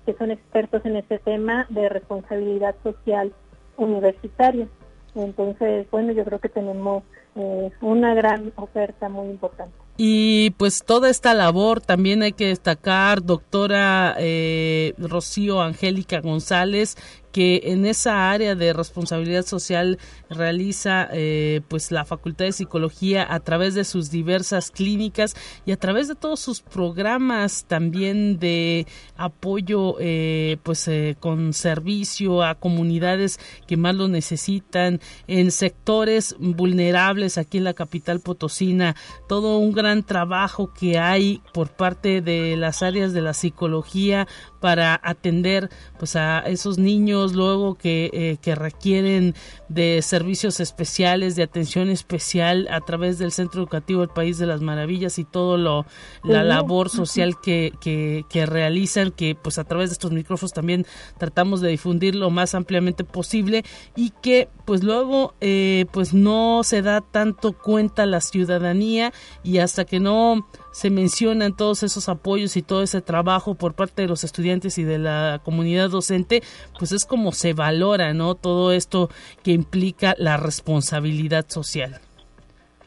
[0.05, 3.33] que son expertos en este tema de responsabilidad social
[3.77, 4.67] universitaria.
[5.15, 7.03] Entonces, bueno, yo creo que tenemos
[7.35, 9.75] eh, una gran oferta muy importante.
[10.01, 16.95] Y pues toda esta labor también hay que destacar, doctora eh, Rocío Angélica González,
[17.31, 19.99] que en esa área de responsabilidad social
[20.29, 25.77] realiza eh, pues la Facultad de Psicología a través de sus diversas clínicas y a
[25.77, 33.39] través de todos sus programas también de apoyo eh, pues eh, con servicio a comunidades
[33.67, 38.95] que más lo necesitan en sectores vulnerables aquí en la capital potosina.
[39.27, 44.27] Todo un gran trabajo que hay por parte de las áreas de la psicología
[44.59, 49.35] para atender pues a esos niños luego que, eh, que requieren
[49.67, 54.61] de servicios especiales de atención especial a través del centro educativo del país de las
[54.61, 55.85] maravillas y todo lo
[56.23, 60.85] la labor social que, que, que realizan que pues a través de estos micrófonos también
[61.17, 63.63] tratamos de difundir lo más ampliamente posible
[63.95, 69.11] y que pues luego eh, pues no se da tanto cuenta la ciudadanía
[69.43, 74.03] y hasta que no se mencionan todos esos apoyos y todo ese trabajo por parte
[74.03, 76.43] de los estudiantes y de la comunidad docente,
[76.77, 78.35] pues es como se valora, ¿no?
[78.35, 79.09] Todo esto
[79.41, 81.99] que implica la responsabilidad social.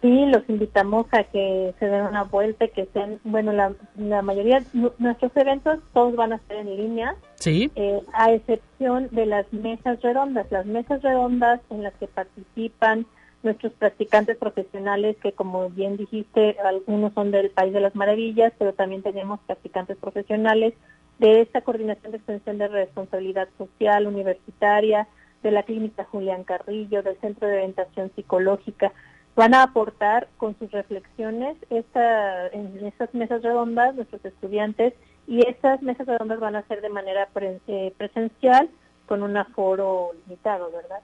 [0.03, 4.91] Sí, los invitamos a que se den una vuelta, que sean, bueno, la, mayoría de
[4.99, 7.71] nuestros eventos todos van a ser en línea, sí.
[7.77, 10.51] Eh, a excepción de las mesas redondas.
[10.51, 13.07] Las mesas redondas en las que participan
[13.45, 18.73] nuestros practicantes profesionales, que como bien dijiste, algunos son del País de las Maravillas, pero
[18.73, 20.75] también tenemos practicantes profesionales
[21.21, 25.07] de esta coordinación de extensión de responsabilidad social universitaria,
[25.45, 28.93] de la clínica Julián Carrillo, del Centro de Orientación Psicológica
[29.35, 34.95] van a aportar con sus reflexiones esta, en esas mesas redondas nuestros estudiantes
[35.27, 37.29] y estas mesas redondas van a ser de manera
[37.67, 38.69] eh, presencial
[39.07, 41.01] con un aforo limitado, ¿verdad?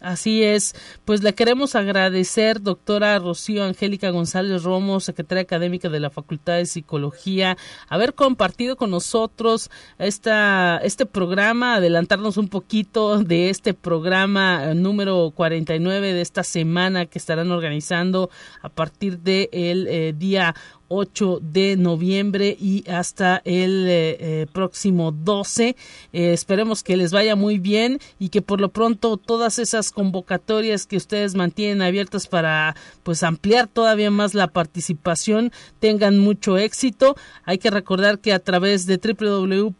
[0.00, 0.74] Así es,
[1.04, 6.64] pues le queremos agradecer, doctora Rocío Angélica González Romo, secretaria académica de la Facultad de
[6.64, 15.32] Psicología, haber compartido con nosotros esta, este programa, adelantarnos un poquito de este programa número
[15.34, 18.30] 49 de esta semana que estarán organizando
[18.62, 20.54] a partir del de eh, día
[20.90, 25.76] 8 de noviembre y hasta el eh, eh, próximo 12.
[26.12, 30.86] Eh, esperemos que les vaya muy bien y que por lo pronto todas esas convocatorias
[30.86, 32.74] que ustedes mantienen abiertas para
[33.04, 37.16] pues ampliar todavía más la participación tengan mucho éxito.
[37.44, 39.76] Hay que recordar que a través de www.uaslp.mx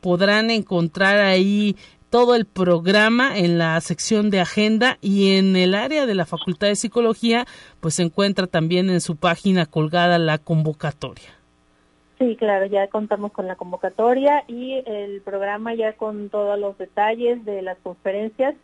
[0.00, 1.76] podrán encontrar ahí
[2.10, 6.68] todo el programa en la sección de agenda y en el área de la Facultad
[6.68, 7.46] de Psicología,
[7.80, 11.28] pues se encuentra también en su página colgada la convocatoria.
[12.18, 17.44] Sí, claro, ya contamos con la convocatoria y el programa ya con todos los detalles
[17.44, 18.54] de las conferencias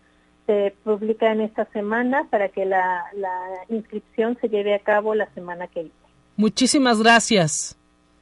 [0.46, 5.32] se publica en esta semana para que la, la inscripción se lleve a cabo la
[5.34, 5.94] semana que viene.
[6.36, 7.76] Muchísimas gracias.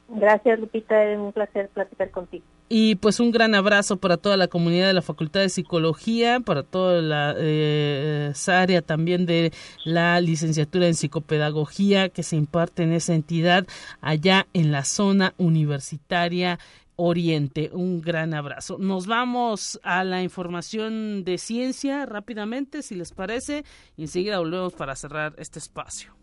[0.07, 2.45] Gracias, Lupita, es un placer platicar contigo.
[2.69, 6.63] Y pues un gran abrazo para toda la comunidad de la Facultad de Psicología, para
[6.63, 9.51] toda la eh, área también de
[9.85, 13.67] la licenciatura en psicopedagogía que se imparte en esa entidad
[14.01, 16.59] allá en la zona universitaria.
[16.95, 17.71] Oriente.
[17.73, 18.77] Un gran abrazo.
[18.77, 23.65] Nos vamos a la información de ciencia rápidamente, si les parece,
[23.97, 26.22] y enseguida volvemos para cerrar este espacio.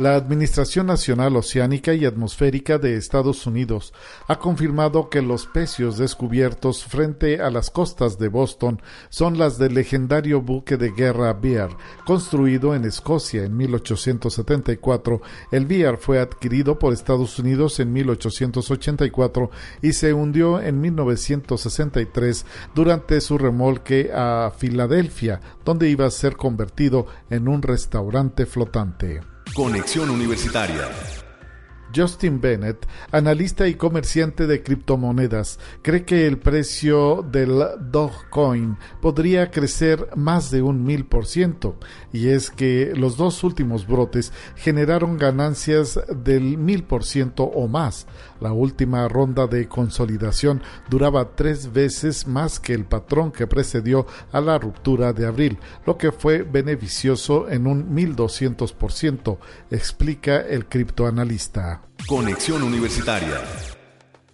[0.00, 3.92] La Administración Nacional Oceánica y Atmosférica de Estados Unidos
[4.28, 8.80] ha confirmado que los pecios descubiertos frente a las costas de Boston
[9.10, 11.76] son las del legendario buque de guerra Bear,
[12.06, 15.20] construido en Escocia en 1874.
[15.52, 19.50] El Bear fue adquirido por Estados Unidos en 1884
[19.82, 27.04] y se hundió en 1963 durante su remolque a Filadelfia, donde iba a ser convertido
[27.28, 29.20] en un restaurante flotante.
[29.54, 30.88] Conexión Universitaria.
[31.94, 40.08] Justin Bennett, analista y comerciante de criptomonedas, cree que el precio del Dogecoin podría crecer
[40.14, 41.76] más de un mil por ciento,
[42.12, 48.06] y es que los dos últimos brotes generaron ganancias del mil por ciento o más.
[48.40, 54.40] La última ronda de consolidación duraba tres veces más que el patrón que precedió a
[54.40, 59.38] la ruptura de abril, lo que fue beneficioso en un 1200%,
[59.70, 61.82] explica el criptoanalista.
[62.06, 63.40] Conexión Universitaria.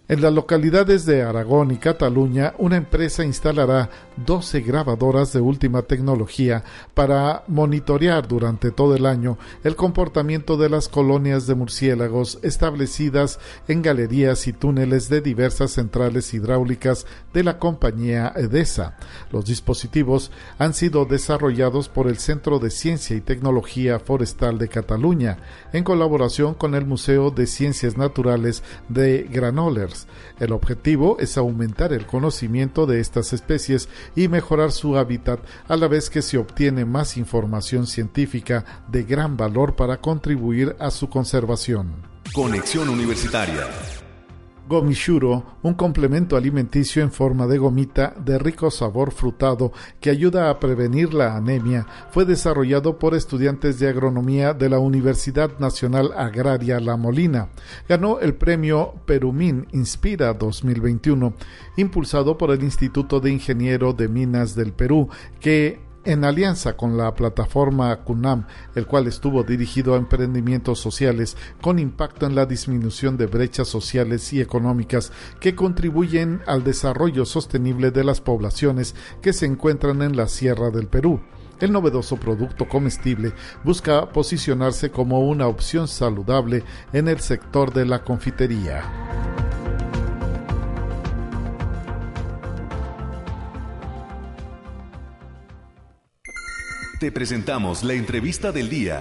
[0.09, 3.89] En las localidades de Aragón y Cataluña, una empresa instalará
[4.25, 10.87] 12 grabadoras de última tecnología para monitorear durante todo el año el comportamiento de las
[10.87, 13.37] colonias de murciélagos establecidas
[13.67, 18.95] en galerías y túneles de diversas centrales hidráulicas de la compañía EDESA.
[19.29, 25.39] Los dispositivos han sido desarrollados por el Centro de Ciencia y Tecnología Forestal de Cataluña,
[25.73, 29.96] en colaboración con el Museo de Ciencias Naturales de Granollers
[30.39, 35.87] el objetivo es aumentar el conocimiento de estas especies y mejorar su hábitat a la
[35.87, 41.95] vez que se obtiene más información científica de gran valor para contribuir a su conservación.
[42.33, 43.67] Conexión Universitaria.
[44.67, 50.59] Gomishuro, un complemento alimenticio en forma de gomita de rico sabor frutado que ayuda a
[50.59, 56.97] prevenir la anemia, fue desarrollado por estudiantes de agronomía de la Universidad Nacional Agraria La
[56.97, 57.49] Molina.
[57.87, 61.33] Ganó el premio Perumín Inspira 2021,
[61.77, 65.07] impulsado por el Instituto de Ingeniero de Minas del Perú,
[65.39, 71.79] que en alianza con la plataforma CUNAM, el cual estuvo dirigido a emprendimientos sociales con
[71.79, 78.05] impacto en la disminución de brechas sociales y económicas que contribuyen al desarrollo sostenible de
[78.05, 81.19] las poblaciones que se encuentran en la Sierra del Perú.
[81.59, 83.33] El novedoso producto comestible
[83.65, 89.06] busca posicionarse como una opción saludable en el sector de la confitería.
[96.99, 98.99] Te presentamos la entrevista del día.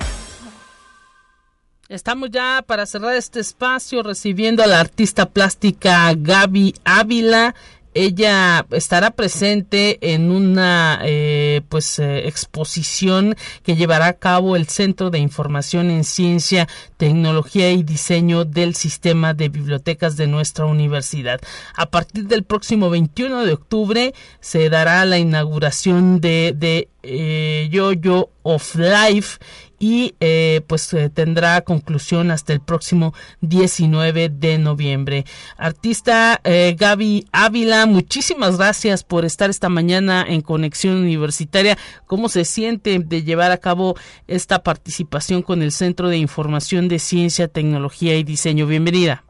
[1.88, 7.54] Estamos ya para cerrar este espacio recibiendo a la artista plástica Gaby Ávila
[7.96, 15.08] ella estará presente en una eh, pues eh, exposición que llevará a cabo el Centro
[15.08, 16.68] de Información en Ciencia,
[16.98, 21.40] Tecnología y Diseño del Sistema de Bibliotecas de nuestra universidad.
[21.74, 28.30] A partir del próximo 21 de octubre se dará la inauguración de, de eh, Yo-Yo
[28.42, 29.38] of Life
[29.78, 35.24] y eh, pues eh, tendrá conclusión hasta el próximo 19 de noviembre.
[35.56, 41.76] Artista eh, Gaby Ávila, muchísimas gracias por estar esta mañana en Conexión Universitaria.
[42.06, 43.96] ¿Cómo se siente de llevar a cabo
[44.26, 48.66] esta participación con el Centro de Información de Ciencia, Tecnología y Diseño?
[48.66, 49.22] Bienvenida.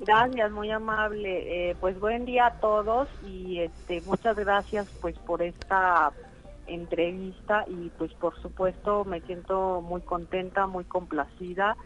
[0.00, 1.74] Gracias, muy amable.
[1.80, 6.12] pues buen día a todos y este muchas gracias pues por esta
[6.66, 11.76] entrevista y pues por supuesto me siento muy contenta, muy complacida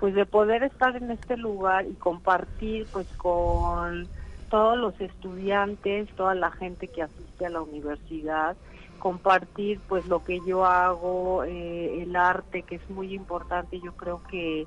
[0.00, 4.08] pues de poder estar en este lugar y compartir pues con
[4.48, 8.56] todos los estudiantes, toda la gente que asiste a la universidad,
[8.98, 14.22] compartir pues lo que yo hago, eh, el arte que es muy importante, yo creo
[14.30, 14.64] que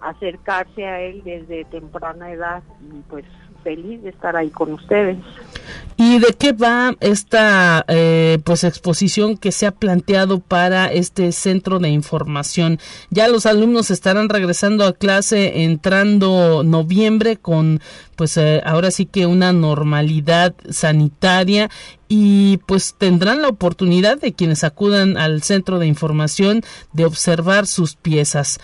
[0.00, 3.26] acercarse a él desde temprana edad y pues
[3.62, 5.18] feliz de estar ahí con ustedes.
[5.96, 11.78] ¿Y de qué va esta eh, pues exposición que se ha planteado para este centro
[11.78, 12.78] de información?
[13.10, 17.80] Ya los alumnos estarán regresando a clase entrando noviembre con
[18.16, 21.70] pues eh, ahora sí que una normalidad sanitaria
[22.12, 27.94] y pues tendrán la oportunidad de quienes acudan al centro de información de observar sus
[27.94, 28.58] piezas.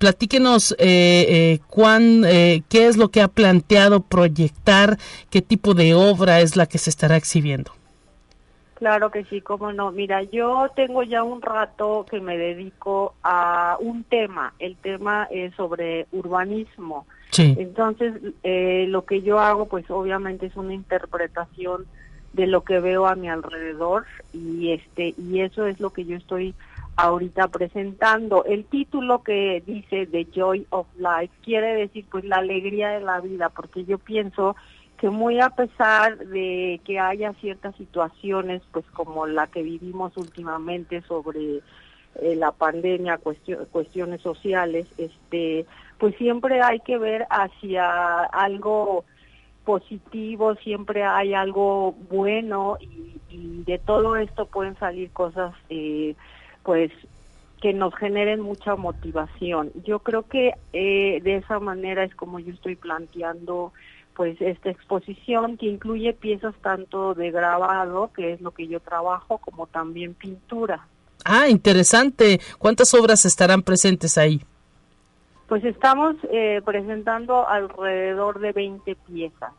[0.00, 4.98] Platíquenos eh, eh, cuán, eh, qué es lo que ha planteado proyectar,
[5.30, 7.70] qué tipo de obra es la que se estará exhibiendo.
[8.74, 9.92] Claro que sí, cómo no.
[9.92, 14.54] Mira, yo tengo ya un rato que me dedico a un tema.
[14.58, 17.06] El tema es sobre urbanismo.
[17.36, 21.86] Entonces, eh, lo que yo hago, pues obviamente es una interpretación
[22.32, 26.16] de lo que veo a mi alrededor y este y eso es lo que yo
[26.16, 26.54] estoy
[26.96, 28.44] ahorita presentando.
[28.44, 33.20] El título que dice The Joy of Life quiere decir pues la alegría de la
[33.20, 34.56] vida, porque yo pienso
[34.98, 41.00] que muy a pesar de que haya ciertas situaciones pues como la que vivimos últimamente
[41.02, 41.58] sobre
[42.16, 43.20] eh, la pandemia,
[43.70, 45.66] cuestiones sociales, este
[45.98, 49.04] pues siempre hay que ver hacia algo
[49.68, 53.18] positivo, siempre hay algo bueno y,
[53.66, 56.14] de todo esto pueden salir cosas eh,
[56.62, 56.90] pues
[57.60, 59.70] que nos generen mucha motivación.
[59.84, 63.74] Yo creo que eh, de esa manera es como yo estoy planteando
[64.16, 69.36] pues esta exposición que incluye piezas tanto de grabado, que es lo que yo trabajo,
[69.36, 70.88] como también pintura.
[71.26, 72.40] Ah, interesante.
[72.58, 74.40] ¿Cuántas obras estarán presentes ahí?
[75.48, 79.52] Pues estamos eh, presentando alrededor de 20 piezas,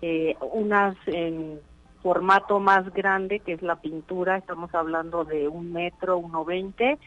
[0.00, 1.60] eh, unas en
[2.02, 6.98] formato más grande, que es la pintura, estamos hablando de un metro, uno veinte,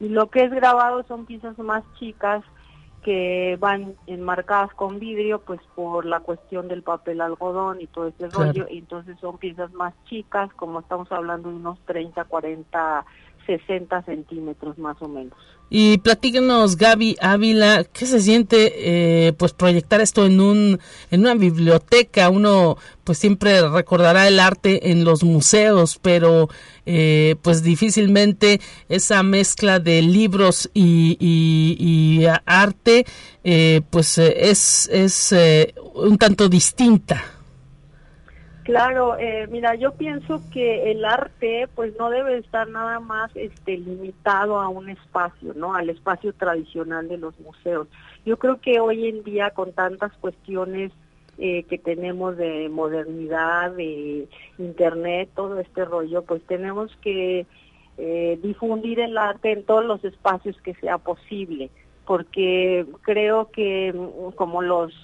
[0.00, 2.42] y lo que es grabado son piezas más chicas
[3.02, 8.28] que van enmarcadas con vidrio, pues por la cuestión del papel algodón y todo ese
[8.28, 13.04] rollo, y entonces son piezas más chicas, como estamos hablando de unos 30, 40,
[13.44, 15.59] 60 centímetros más o menos.
[15.72, 18.72] Y platíquenos, Gaby Ávila, ¿qué se siente
[19.28, 20.80] eh, pues proyectar esto en un
[21.12, 22.28] en una biblioteca?
[22.28, 26.48] Uno pues siempre recordará el arte en los museos, pero
[26.86, 33.06] eh, pues difícilmente esa mezcla de libros y, y, arte
[33.44, 35.34] eh, pues es es
[35.94, 37.39] un tanto distinta.
[38.70, 43.76] Claro, eh, mira, yo pienso que el arte pues no debe estar nada más este,
[43.76, 45.74] limitado a un espacio, ¿no?
[45.74, 47.88] Al espacio tradicional de los museos.
[48.24, 50.92] Yo creo que hoy en día con tantas cuestiones
[51.38, 57.46] eh, que tenemos de modernidad, de internet, todo este rollo, pues tenemos que
[57.98, 61.70] eh, difundir el arte en todos los espacios que sea posible,
[62.06, 64.94] porque creo que mm, como los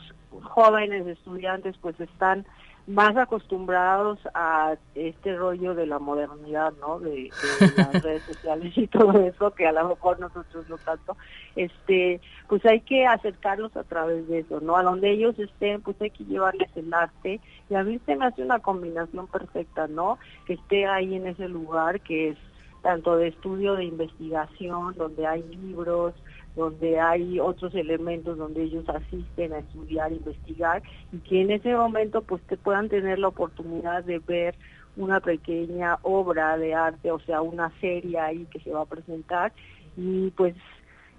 [0.40, 2.46] jóvenes estudiantes pues están
[2.86, 7.00] más acostumbrados a este rollo de la modernidad, ¿no?
[7.00, 7.30] De,
[7.76, 11.16] las redes sociales y todo eso, que a lo mejor nosotros no tanto,
[11.56, 14.76] este, pues hay que acercarlos a través de eso, ¿no?
[14.76, 18.26] A donde ellos estén, pues hay que llevarles el arte, y a mí se me
[18.26, 20.18] hace una combinación perfecta, ¿no?
[20.46, 22.38] Que esté ahí en ese lugar que es
[22.82, 26.14] tanto de estudio, de investigación, donde hay libros,
[26.56, 30.82] donde hay otros elementos donde ellos asisten a estudiar, investigar
[31.12, 34.54] y que en ese momento pues te puedan tener la oportunidad de ver
[34.96, 39.52] una pequeña obra de arte, o sea, una serie ahí que se va a presentar
[39.96, 40.54] y pues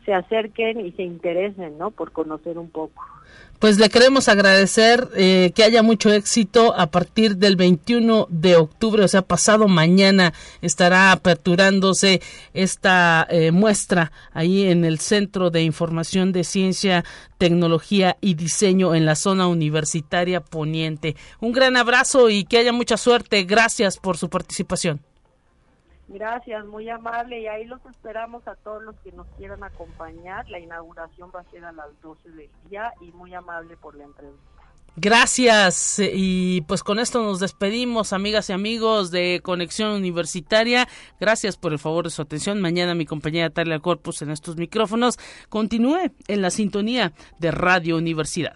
[0.07, 1.91] se acerquen y se interesen, ¿no?
[1.91, 3.03] Por conocer un poco.
[3.59, 9.03] Pues le queremos agradecer eh, que haya mucho éxito a partir del 21 de octubre,
[9.03, 10.31] o sea, pasado mañana
[10.61, 12.21] estará aperturándose
[12.53, 17.03] esta eh, muestra ahí en el Centro de Información de Ciencia,
[17.37, 21.17] Tecnología y Diseño en la zona universitaria poniente.
[21.41, 23.43] Un gran abrazo y que haya mucha suerte.
[23.43, 25.01] Gracias por su participación.
[26.07, 27.41] Gracias, muy amable.
[27.41, 30.49] Y ahí los esperamos a todos los que nos quieran acompañar.
[30.49, 34.05] La inauguración va a ser a las 12 del día y muy amable por la
[34.05, 34.57] entrevista.
[34.99, 40.87] Gracias y pues con esto nos despedimos amigas y amigos de Conexión Universitaria.
[41.19, 42.61] Gracias por el favor de su atención.
[42.61, 48.55] Mañana mi compañera Talia Corpus en estos micrófonos continúe en la sintonía de Radio Universidad.